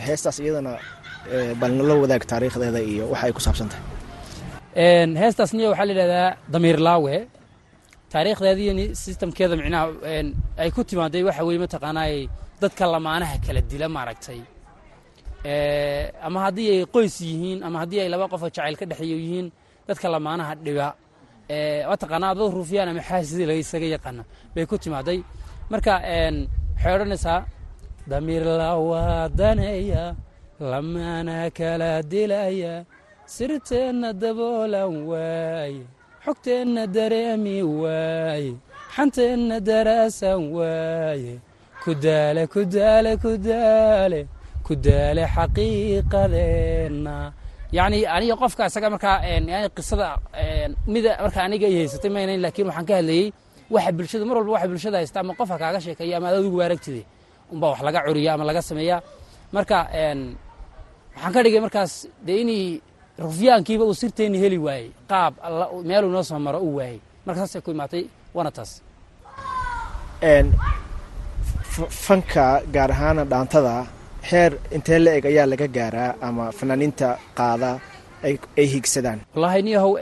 heestaas 0.06 0.36
iyadana 0.42 0.72
bal 1.60 1.72
nala 1.78 1.94
wadaag 2.02 2.22
taariikhdeeda 2.30 2.80
iyo 2.92 3.04
waxa 3.12 3.24
ay 3.28 3.32
ku 3.36 3.40
saabsan 3.46 3.68
tahay 3.72 3.84
heestaas 4.74 5.52
niya 5.54 5.68
waxaa 5.70 5.84
la 5.88 5.92
yidhahdaa 5.92 6.36
damiir 6.52 6.78
laawe 6.86 7.16
taariikhdeediiyo 8.12 8.94
sistamkeeda 8.94 9.56
micnaha 9.56 9.86
ay 10.62 10.70
ku 10.70 10.80
timaaday 10.84 11.22
waxa 11.28 11.42
weye 11.48 11.58
mataqaanaay 11.64 12.28
dadka 12.62 12.84
lamaanaha 12.94 13.36
kala 13.46 13.60
dila 13.70 13.88
maaragtay. 13.88 14.40
Ama 16.26 16.38
haddii 16.44 16.68
ay 16.74 16.80
qoys 16.94 17.16
yihiin 17.20 17.58
ama 17.66 17.78
haddii 17.82 18.00
ay 18.00 18.08
laba 18.08 18.28
qofoo 18.32 18.48
jacayl 18.48 18.76
ka 18.80 18.84
dhexeeyo 18.90 19.16
yihiin 19.24 19.46
dadka 19.88 20.06
lamaanaha 20.14 20.54
dhiba 20.64 20.86
mataqaanaa 21.90 22.34
dad 22.38 22.50
ruufiyaan 22.56 22.88
ama 22.92 23.02
xaasidii 23.08 23.46
laga 23.50 23.60
isaga 23.64 23.86
yaqaana 23.94 24.22
bay 24.54 24.64
ku 24.66 24.76
timaaday. 24.78 25.18
Marka 25.70 25.92
waxay 26.00 26.92
odhanaysaa 26.96 27.40
damiir 28.10 28.44
lawaadanaya 28.60 30.04
lamaana 30.72 31.50
kala 31.58 31.90
dilaya 32.12 32.84
sirteenna 33.36 34.10
daboolan 34.22 34.92
waaye 35.10 35.82
xogteenna 36.24 36.82
dareemi 36.96 37.56
waaye 37.82 38.52
xanteenna 38.94 39.56
daraasan 39.68 40.40
waaye 40.56 41.34
kudaale 41.84 42.42
kudaale 42.54 43.12
kudaale 43.24 44.20
kudaale 44.66 45.22
xaqiiqadeenna. 45.34 47.16
Yacni 47.76 47.98
aniga 48.16 48.34
qofka 48.42 48.62
isaga 48.70 48.88
markaa 48.94 49.16
yani 49.52 49.68
qisada 49.76 50.08
mida 50.92 51.10
marka 51.24 51.40
aniga 51.46 51.66
ay 51.70 51.74
haysatay 51.80 52.10
maynayn 52.16 52.40
laakiin 52.44 52.66
waxaan 52.68 52.86
ka 52.88 52.94
hadlayey 53.00 53.26
waxa 53.74 53.90
bulshada 53.96 54.24
mar 54.28 54.36
walba 54.38 54.52
waxa 54.56 54.68
bulshada 54.72 54.96
haysta 55.00 55.18
ama 55.22 55.32
qofka 55.40 55.56
kaaga 55.62 55.78
sheekeeya 55.84 56.16
ama 56.18 56.28
adigu 56.30 56.56
waaragtide 56.60 57.02
unbaa 57.52 57.70
wax 57.72 57.80
laga 57.86 58.00
curiya 58.06 58.30
ama 58.34 58.44
laga 58.50 58.62
sameeyaa. 58.68 59.00
Marka 59.56 59.78
waxaan 61.14 61.32
ka 61.34 61.40
dhigay 61.44 61.60
markaas 61.66 61.92
dee 62.26 62.38
inay 62.44 62.62
rufyaankiiba 63.18 63.84
uu 63.84 63.94
sirteenni 63.94 64.38
heli 64.38 64.58
waayey. 64.58 64.90
Qaab 65.08 65.34
meeluu 65.84 66.10
noo 66.10 66.22
soo 66.22 66.38
maro 66.38 66.58
uu 66.60 66.76
waayey. 66.76 66.98
Marka 67.26 67.40
saasay 67.40 67.60
ku 67.62 67.70
imaatay 67.70 68.04
waana 68.34 68.50
taas 68.50 68.82
fanka 72.04 72.62
gaar 72.74 72.90
ahaana 72.92 73.24
dhaantada 73.24 73.86
heer 74.30 74.52
intee 74.76 74.98
la 75.04 75.10
eg 75.18 75.24
ayaa 75.30 75.46
laga 75.52 75.66
gaaraa 75.76 76.10
ama 76.26 76.44
fanaaniinta 76.58 77.08
qaada 77.38 77.70
ay 78.58 78.66
higsadaan 78.74 79.18
wallaahi 79.34 79.62
niyahow 79.66 79.92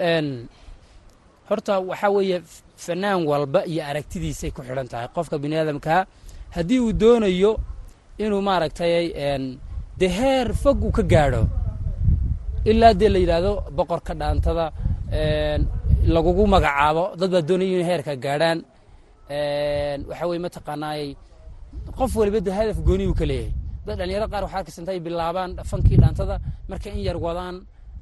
horta 1.48 1.74
waxaa 1.90 2.10
weeye 2.16 2.38
fanaan 2.84 3.20
walba 3.30 3.60
iyo 3.72 3.82
aragtidiisay 3.90 4.50
ku 4.50 4.62
xidhan 4.62 4.88
tahay. 4.92 5.08
Qofka 5.14 5.38
bini 5.38 5.56
aadamkaa 5.56 6.06
haddii 6.56 6.80
uu 6.80 6.92
doonayo 6.92 7.52
inuu 8.18 8.42
maaragtay 8.48 9.12
dee 9.98 10.08
heer 10.18 10.54
fog 10.62 10.84
uu 10.84 10.92
ka 10.98 11.02
gaadho 11.02 11.42
ilaa 12.70 12.94
dee 13.00 13.08
la 13.14 13.18
yidhaahdo 13.24 13.52
boqorka 13.76 14.12
dhaantada 14.20 14.66
lagugu 16.14 16.44
magacaabo. 16.54 17.04
Dad 17.20 17.30
baa 17.34 17.42
doonaya 17.48 17.70
inay 17.74 17.86
heerka 17.90 18.12
gaadhaan. 18.24 18.58
Waxaa 20.08 20.26
weye 20.30 20.40
mataqaanaayey 20.46 21.10
qof 21.98 22.12
waliba 22.20 22.40
de 22.46 22.50
hadaf 22.58 22.78
gooni 22.86 23.04
uu 23.10 23.14
ka 23.20 23.24
leeyahay. 23.30 23.52
Dad 23.86 23.96
dhalinyaro 23.98 24.26
qaar 24.32 24.42
waxaa 24.46 24.58
arkaysa 24.60 24.80
ay 24.92 25.00
bilaabaan 25.06 25.50
fankii 25.70 25.98
dhaantada 26.02 26.36
markay 26.70 26.92
in 26.96 27.02
yar 27.08 27.16
wadaan 27.26 27.56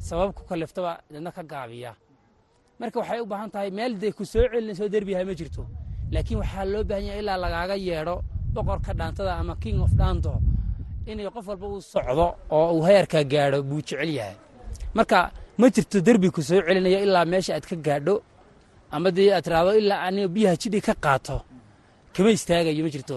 sabab 0.08 0.30
ku 0.36 0.42
kaliftaba 0.50 0.92
dadna 1.12 1.30
ka 1.36 1.42
gaabiya. 1.52 1.92
Marka 2.80 2.96
waxay 3.00 3.20
u 3.24 3.26
baahan 3.32 3.50
tahay 3.54 3.70
meel 3.78 3.92
dee 4.02 4.12
ku 4.18 4.24
soo 4.24 4.44
celinayso 4.52 4.84
derbiyaha 4.94 5.24
ma 5.28 5.34
jirto. 5.38 5.62
Laakiin 6.14 6.38
waxaa 6.42 6.64
loo 6.72 6.84
baahan 6.90 7.04
yahay 7.08 7.20
ilaa 7.22 7.38
lagaaga 7.44 7.76
yeedho 7.86 8.16
boqorka 8.54 8.92
dhaantada 8.98 9.32
ama 9.40 9.54
king 9.62 9.78
of 9.86 9.92
dhaanto. 10.00 10.32
Inay 11.10 11.26
qof 11.34 11.46
walba 11.50 11.66
uu 11.72 11.80
socdo 11.92 12.26
oo 12.56 12.66
uu 12.76 12.82
heerka 12.88 13.18
gaadho 13.32 13.58
buu 13.68 13.80
jecel 13.86 14.10
yahay 14.18 14.36
marka 14.96 15.18
ma 15.60 15.66
jirto 15.74 15.96
derbi 16.06 16.28
ku 16.34 16.40
soo 16.48 16.60
celinayo 16.66 16.98
ilaa 17.06 17.24
meesha 17.32 17.52
aad 17.56 17.64
ka 17.70 17.76
gaadho 17.86 18.14
ama 18.94 19.08
dee 19.16 19.30
aad 19.36 19.42
tiraahdo 19.46 19.70
ilaa 19.80 20.00
aniga 20.06 20.28
biyaha 20.36 20.54
jidhi 20.62 20.80
ka 20.86 20.94
qaato. 21.04 21.36
Kama 22.14 22.28
istaagayo 22.36 22.82
ma 22.86 22.90
jirto. 22.94 23.16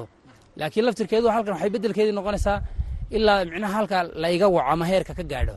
Laakiin 0.59 0.83
laftirkeedu 0.87 1.27
halkan 1.35 1.53
waxay 1.55 1.69
beddelkeedii 1.75 2.15
noqonaysaa 2.19 2.57
ilaa 3.17 3.37
micnaha 3.49 3.73
halka 3.77 3.97
layga 4.23 4.45
waco 4.55 4.69
ama 4.73 4.85
heerka 4.91 5.13
ka 5.19 5.23
gaadho. 5.31 5.55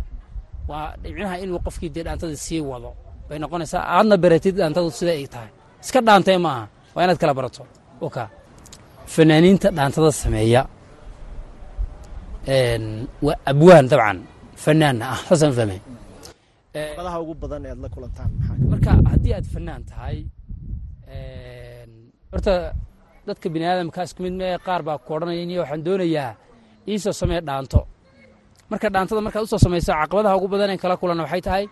Waa 0.70 0.86
micnaha 1.02 1.34
inuu 1.44 1.58
qofkii 1.66 1.90
dee 1.94 2.02
dhaantada 2.06 2.36
sii 2.46 2.60
wado. 2.70 2.90
Bay 3.28 3.38
noqonaysaa 3.44 3.82
aadna 3.96 4.14
baratid 4.24 4.54
dhaantadu 4.60 4.88
sida 4.98 5.12
ay 5.20 5.26
tahay. 5.34 5.50
Iska 5.84 5.98
dhaantee 6.06 6.38
ma 6.44 6.50
aha. 6.56 6.64
Waa 6.94 7.02
inaad 7.04 7.18
kala 7.22 7.32
barato. 7.38 7.62
Oka 8.06 8.22
fanaaniinta 9.14 9.68
dhaantada 9.76 10.10
sameeya 10.22 10.62
waa 13.26 13.36
abwaan 13.50 13.86
dabcan. 13.92 14.18
Fanaanna 14.64 15.04
ah 15.14 15.20
saasaan 15.28 15.52
fahmay 15.58 15.80
caqabadaha 16.74 17.16
ugu 17.22 17.34
badan 17.42 17.62
ee 17.66 17.70
aad 17.74 17.80
la 17.84 17.88
kulantaan 17.94 18.30
maxaa 18.38 18.56
marka 18.72 18.90
haddii 19.12 19.34
aad 19.38 19.46
fanaan 19.54 19.82
tahay 19.90 20.16
horta 22.32 22.54
dadka 23.28 23.46
bini 23.54 23.64
aadamka 23.70 24.00
isku 24.06 24.20
mid 24.26 24.34
mee 24.40 24.54
qaar 24.66 24.80
baa 24.88 24.98
ku 25.04 25.10
odhanaya 25.16 25.44
niyo 25.50 25.60
waxaan 25.64 25.82
doonayaa 25.86 26.30
iisoo 26.90 27.14
samee 27.20 27.40
dhaanto. 27.48 27.80
Marka 28.70 28.86
dhaantada 28.94 29.20
markaad 29.26 29.44
u 29.46 29.50
soo 29.52 29.60
samayso 29.66 29.92
caqabadaha 30.00 30.34
ugu 30.38 30.48
badan 30.54 30.70
ee 30.74 30.78
kala 30.82 30.94
kulanna 31.00 31.22
waxay 31.26 31.42
tahay 31.48 31.64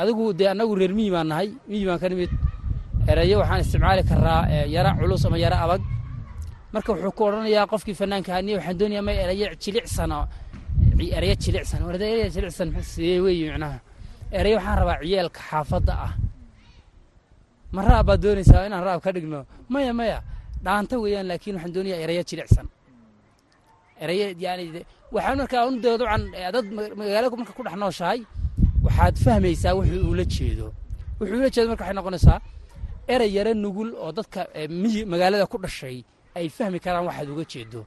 adigu 0.00 0.24
dee 0.38 0.48
annagu 0.52 0.72
reer 0.80 0.92
miyi 0.98 1.10
baan 1.14 1.28
nahay 1.32 1.48
miyi 1.70 1.84
baan 1.88 1.98
ka 2.02 2.06
nimid 2.12 2.30
erayo 3.10 3.36
waxaan 3.42 3.60
isticmaali 3.64 4.02
karaa 4.10 4.40
yara 4.76 4.90
culus 4.98 5.22
ama 5.26 5.38
yara 5.44 5.56
adag. 5.64 5.82
Marka 6.74 6.88
wuxuu 6.92 7.12
ku 7.18 7.22
odhanayaa 7.28 7.66
qofkii 7.72 7.96
fanaanka 8.00 8.32
niyo 8.46 8.56
waxaan 8.58 8.76
doonayaa 8.80 9.04
ma 9.08 9.12
erayo 9.24 9.46
jilicsan 9.62 10.12
erayo 11.18 11.34
jilicsan 11.42 11.80
erayo 11.96 12.28
jilicsan 12.34 12.68
sidee 12.92 13.18
micnaha 13.24 13.78
erayo 14.38 14.56
waxaan 14.58 14.76
rabaa 14.80 14.98
ciyaalka 15.02 15.40
xaafadda 15.50 15.94
ah. 16.06 16.12
Ma 17.74 17.80
raab 17.88 18.06
baad 18.08 18.20
doonaysaa 18.24 18.66
inaan 18.68 18.84
raab 18.88 19.00
ka 19.04 19.10
dhigno? 19.16 19.40
Maya 19.72 19.92
maya. 20.00 20.18
Dhaanta 20.64 20.94
weeyaan 21.02 21.26
laakiin 21.30 21.54
waxaan 21.56 21.72
doonayaa 21.76 22.00
erayo 22.04 22.22
jilicsan. 22.30 22.66
Erayo 24.02 24.26
yani 24.44 24.64
waxaan 25.14 25.36
markaa 25.40 25.62
un 25.68 25.76
dee 25.82 25.94
dabcan 26.00 26.22
dad 26.54 26.66
magaalada 27.00 27.36
marka 27.40 27.52
ku 27.58 27.62
dhex 27.66 27.76
nooshahay 27.82 28.20
waxaad 28.86 29.14
fahmaysaa 29.24 29.74
wuxuu 29.78 30.10
ula 30.12 30.24
jeedo. 30.34 30.66
Wuxuu 31.18 31.36
ula 31.40 31.48
jeedo 31.54 31.68
marka 31.72 31.82
waxay 31.84 31.96
noqonaysaa 31.98 32.38
erey 33.12 33.30
yaro 33.36 33.52
nugul 33.64 33.90
oo 34.02 34.10
dadka 34.18 34.40
magaalada 35.12 35.46
ku 35.52 35.56
dhashay 35.64 35.96
ay 36.36 36.46
fahmi 36.56 36.78
karaan 36.84 37.04
waxaad 37.08 37.28
uga 37.34 37.44
jeedo 37.52 37.80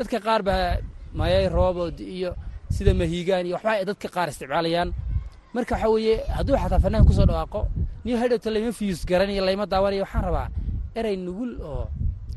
dadka 0.00 0.18
qaar 0.26 0.42
baa 0.48 0.78
mayay 1.20 1.46
roobod 1.56 1.96
iyo 2.00 2.30
sida 2.74 2.92
mahiigaan 3.00 3.44
iyo 3.46 3.54
waxba 3.56 3.70
ay 3.80 3.84
dadka 3.90 4.08
qaar 4.14 4.28
isticmaalayaan. 4.32 4.88
Marka 5.54 5.74
waxaa 5.74 5.90
weeye 5.94 6.14
hadduu 6.36 6.56
xataa 6.62 6.80
fanaan 6.84 7.04
ku 7.08 7.12
soo 7.18 7.26
dhawaaqo 7.30 7.60
niyo 8.04 8.16
hadhowta 8.22 8.48
layma 8.54 8.72
fiyus 8.78 9.00
garanayo 9.10 9.42
layma 9.48 9.64
daawanayo 9.72 10.02
waxaan 10.06 10.24
rabaa 10.28 10.46
erey 10.98 11.16
nugul 11.26 11.52
oo 11.70 11.84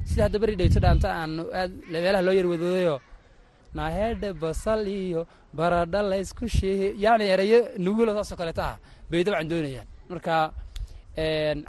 sida 0.10 0.24
hadda 0.26 0.38
beri 0.44 0.56
dhayto 0.60 0.80
dhaanta 0.86 1.08
aan 1.22 1.32
aad 1.60 1.72
meelaha 1.92 2.22
loo 2.28 2.34
yarwadoodayo 2.40 2.96
naahedhe 3.78 4.30
basal 4.44 4.82
iyo 4.88 5.22
baradha 5.58 6.00
laysku 6.12 6.46
sheehe 6.58 6.88
yacni 7.04 7.26
erayo 7.34 7.60
nugula 7.86 8.12
saasoo 8.18 8.38
kaleeta 8.42 8.64
ah 8.72 8.76
bay 9.10 9.22
dabcan 9.26 9.48
doonayaan. 9.52 9.88
Marka 10.10 10.34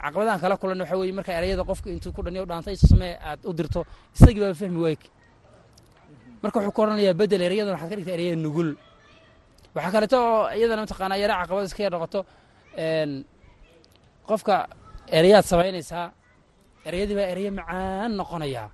caqabadahan 0.03 0.39
kala 0.41 0.55
kulan 0.57 0.79
waxa 0.81 0.95
weye 0.97 1.13
marka 1.13 1.31
erayada 1.39 1.63
qofka 1.69 1.87
intuu 1.93 2.11
ku 2.15 2.21
dhaniyo 2.25 2.45
dhaanta 2.49 2.71
isu 2.75 2.87
samee 2.87 3.13
aad 3.29 3.39
u 3.45 3.53
dirto 3.53 3.85
isagii 4.15 4.41
baa 4.41 4.53
fahmi 4.53 4.79
waayk 4.85 5.01
marka 6.45 6.57
wuxuu 6.59 6.73
ku 6.75 6.81
odhanayaa 6.85 7.17
bedel 7.21 7.41
erayadan 7.47 7.73
waxaad 7.75 7.89
ka 7.91 7.95
dhigta 7.99 8.13
eraya 8.17 8.35
nugul. 8.45 8.69
Waxaa 9.75 9.91
kaleeto 9.95 10.17
oo 10.29 10.43
iyadana 10.57 10.81
mataqaanaa 10.85 11.19
yara 11.23 11.33
caqabad 11.41 11.65
iska 11.69 11.81
yar 11.85 11.91
noqoto 11.95 12.19
qofka 14.29 14.55
erayaad 15.17 15.45
samaynaysaa 15.51 16.05
ereyadii 16.87 17.15
baa 17.19 17.27
ereyo 17.33 17.51
macaan 17.59 18.11
noqonayaa 18.19 18.67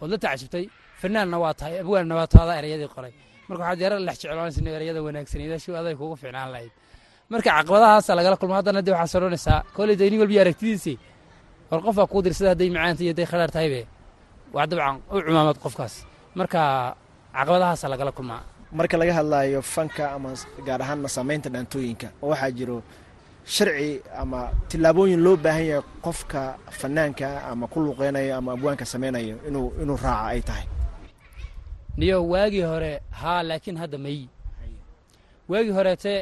ood 0.00 0.10
la 0.12 0.18
tacajubtay 0.24 0.64
fanaanna 1.00 1.36
waa 1.44 1.54
tahay 1.58 1.74
abwaanna 1.82 2.14
waa 2.18 2.28
taadaa 2.34 2.56
ereyadii 2.62 2.88
qoray. 2.94 3.12
Marka 3.48 3.62
waxaad 3.64 3.80
yara 3.84 3.96
lex 4.08 4.16
jecloonaysa 4.22 4.60
ereyada 4.78 5.00
wanaagsanida 5.06 5.56
si 5.62 5.68
aday 5.80 5.94
kugu 6.00 6.14
fiicnaan 6.20 6.50
lahayd. 6.54 6.72
Marka 7.32 7.48
caqabadahaasa 7.56 8.10
lagala 8.18 8.36
kulmo 8.40 8.54
haddana 8.58 8.80
dee 8.86 8.94
waxaad 8.98 9.20
odhanaysaa 9.22 9.58
kolley 9.76 9.96
dee 10.00 10.08
nin 10.10 10.18
walba 10.22 10.32
iyo 10.34 10.42
aragtidiisii. 10.46 10.96
War 11.70 11.80
qof 11.84 11.94
baa 11.98 12.06
kuu 12.12 12.22
dirsada 12.26 12.50
hadday 12.52 12.68
macaanta 12.76 13.02
iyo 13.04 13.10
hadday 13.12 13.26
khadhaar 13.30 13.50
tahaybe 13.56 13.80
waa 14.54 14.66
dabcan 14.70 14.96
u 15.14 15.16
cumaamad 15.26 15.56
qofkaas 15.64 15.94
marka 16.38 16.62
caqabadahaasa 17.36 17.86
lagala 17.92 18.12
kulmaa. 18.16 18.42
Marka 18.78 18.96
laga 19.00 19.12
hadlaayo 19.18 19.60
fanka 19.74 20.04
ama 20.16 20.30
gaar 20.66 20.80
ahaanna 20.84 21.08
samaynta 21.16 21.48
dhaantooyinka 21.54 22.08
oo 22.22 22.28
waxaa 22.32 22.50
jiro 22.58 22.78
sharci 23.54 23.90
ama 24.22 24.40
tillaabooyin 24.70 25.20
loo 25.26 25.36
baahan 25.44 25.66
yahay 25.70 25.84
qofka 26.04 26.40
fanaanka 26.78 27.28
ama 27.50 27.64
ku 27.72 27.78
luqeynayo 27.86 28.32
ama 28.38 28.50
abwaanka 28.56 28.84
samaynayo 28.92 29.36
inuu 29.48 29.68
inuu 29.82 29.98
raaca 30.04 30.26
ay 30.32 30.40
tahay. 30.48 30.66
Niyo 31.98 32.16
waagii 32.32 32.62
hore 32.70 32.92
haa 33.20 33.42
laakiin 33.48 33.76
hadda 33.82 33.98
may 33.98 34.18
waagii 35.50 35.74
horeete 35.78 36.14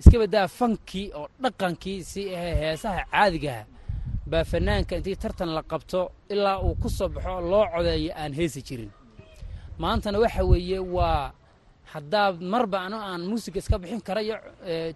iska 0.00 0.48
fankii 0.58 1.06
oo 1.18 1.26
dhaqankii 1.42 1.98
si 2.10 2.22
heesaha 2.60 3.04
caadigaha 3.12 3.62
baa 4.30 4.44
fanaanka 4.50 4.92
intii 4.98 5.16
tartan 5.22 5.50
la 5.56 5.62
qabto 5.72 6.00
ilaa 6.32 6.56
uu 6.66 6.74
ku 6.82 6.88
soo 6.96 7.08
baxo 7.14 7.40
loo 7.52 7.64
codeeyo 7.74 8.12
aan 8.22 8.32
heesi 8.38 8.60
jirin. 8.68 8.90
Maantana 9.82 10.18
waxa 10.24 10.42
weeye 10.50 10.78
waa 10.96 11.32
haddaa 11.92 12.28
marba 12.52 12.78
ano 12.86 12.96
aan 13.10 13.22
muusiga 13.30 13.58
iska 13.62 13.76
bixin 13.82 14.00
kara 14.06 14.20
iyo 14.26 14.36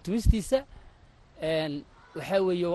tumistiisa 0.04 0.58
waxaa 2.16 2.40
weeye 2.46 2.68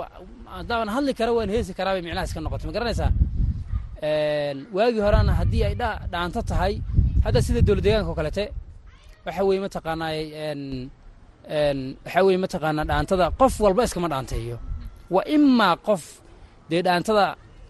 haddaaban 0.55 0.89
hadli 0.95 1.13
kara 1.19 1.31
waan 1.37 1.49
heesi 1.55 1.71
karaa 1.77 1.93
bay 1.95 2.01
micnaha 2.05 2.25
iska 2.27 2.39
noqotay. 2.45 2.67
Ma 2.69 2.73
garanaysaa? 2.77 3.11
Waagii 4.75 5.01
horena 5.05 5.33
haddii 5.39 5.63
ay 5.67 5.75
dhaanto 6.13 6.41
tahay 6.49 6.73
hadda 7.25 7.39
sida 7.45 7.61
dowlad 7.67 7.83
deegaanka 7.85 8.09
oo 8.11 8.15
kalete 8.19 8.43
waxa 9.25 9.41
weeye 9.47 9.61
mataqaanaa 9.65 10.11
waxaa 12.05 12.23
weeye 12.25 12.39
mataqaanaa 12.45 12.85
dhaantada 12.91 13.25
qof 13.39 13.53
walba 13.63 13.83
iskama 13.87 14.07
dhaanteeyo. 14.13 14.57
Waa 15.13 15.25
imaa 15.35 15.75
qof 15.87 16.03
dee 16.69 16.81
dhaantada 16.85 17.25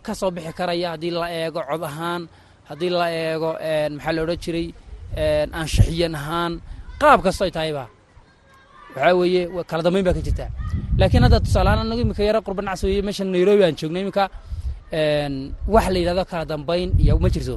ka 0.05 0.13
soo 0.19 0.31
bixi 0.35 0.51
karaya 0.59 0.87
haddii 0.93 1.11
la 1.21 1.27
eego 1.39 1.61
cod 1.69 1.83
ahaan 1.89 2.21
haddii 2.69 2.91
la 2.99 3.07
eego 3.23 3.49
maxaa 3.95 4.13
la 4.15 4.21
odhan 4.25 4.39
jiray 4.43 4.67
anshaxiyan 5.61 6.13
ahaan 6.21 6.53
qaab 7.01 7.19
kasto 7.25 7.43
ay 7.47 7.51
tahayba 7.57 7.85
waxaa 8.95 9.13
weeye 9.19 9.41
kala 9.69 9.81
dambayn 9.85 10.05
baa 10.07 10.15
ka 10.17 10.21
jirta. 10.27 10.45
Laakiin 10.99 11.23
hadda 11.25 11.39
tusaalehaan 11.45 11.79
anagu 11.83 12.01
iminka 12.05 12.23
yaro 12.29 12.39
qurba 12.47 12.61
nacs 12.67 12.81
weeye 12.87 13.01
meeshan 13.07 13.27
nairobi 13.35 13.63
aan 13.65 13.75
joogno 13.79 13.99
iminka 14.03 14.23
wax 15.73 15.85
la 15.93 15.97
yidhahdo 16.01 16.23
kala 16.31 16.45
dambayn 16.51 16.89
iyo 17.03 17.13
ma 17.23 17.29
jirto. 17.35 17.55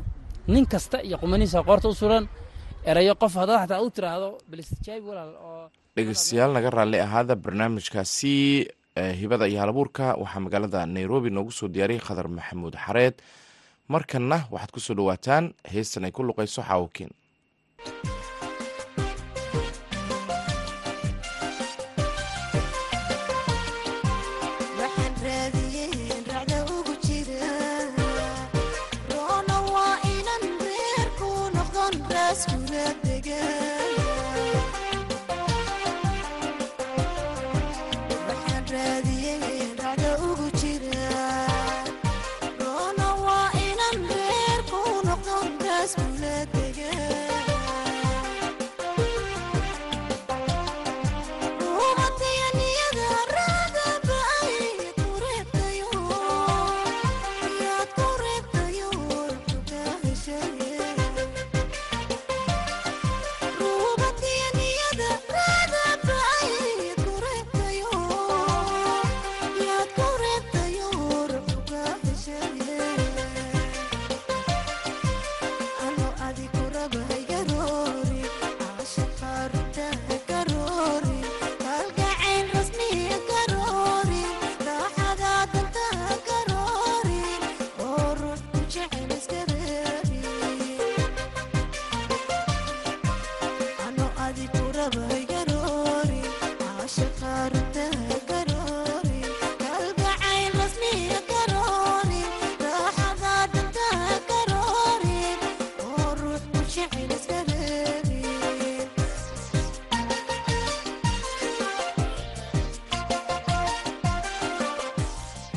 Nin 0.53 0.65
kasta 0.73 0.97
iyo 1.07 1.17
qumanihiisa 1.23 1.59
qoorta 1.69 1.87
u 1.89 1.95
suran 2.01 2.25
erayo 2.91 3.15
qof 3.23 3.35
haddaad 3.41 3.59
xataa 3.63 3.81
u 3.87 3.89
tiraahdo 3.97 4.29
balistijaabi 4.51 5.05
walaal 5.11 5.33
oo 5.49 5.65
dhegeystayaal 5.97 6.51
naga 6.57 6.71
raalli 6.77 6.99
ahaada 7.07 7.35
barnaamijkaasi 7.45 8.35
hibada 8.97 9.49
iyo 9.49 9.61
halabuurka 9.61 10.15
waxaa 10.15 10.41
magaalada 10.41 10.87
nairobi 10.87 11.31
noogu 11.31 11.53
soo 11.53 11.69
diyaariyey 11.69 12.01
khadar 12.01 12.29
maxamuud 12.29 12.77
xareed. 12.77 13.15
Markanna 13.89 14.45
waxaad 14.51 14.71
ku 14.73 14.81
soo 14.81 14.95
dhowaataan 14.95 15.55
heestan 15.73 16.05
ay 16.05 16.13
ku 16.13 16.23
luqayso 16.23 16.63
xaawokiin 16.63 17.11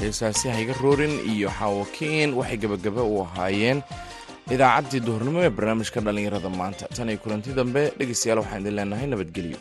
heesaasi 0.06 0.46
hayga 0.56 0.74
roorin 0.84 1.13
iyo 1.34 1.50
xaawokiin 1.60 2.30
waxay 2.39 2.58
gebagaba 2.63 3.02
u 3.13 3.15
ahaayeen 3.26 3.80
idaacaddii 4.56 5.02
duhurnimo 5.08 5.39
ee 5.46 5.52
barnaamijka 5.58 6.00
dhallinyarada 6.06 6.50
maanta. 6.60 6.86
Tan 6.96 7.10
iyo 7.12 7.20
kulanti 7.24 7.50
dambe 7.60 7.82
dhegeystayaal 8.00 8.39
waxaan 8.44 8.62
idin 8.63 8.76
leenahay 8.80 9.08
nabadgelyo 9.13 9.60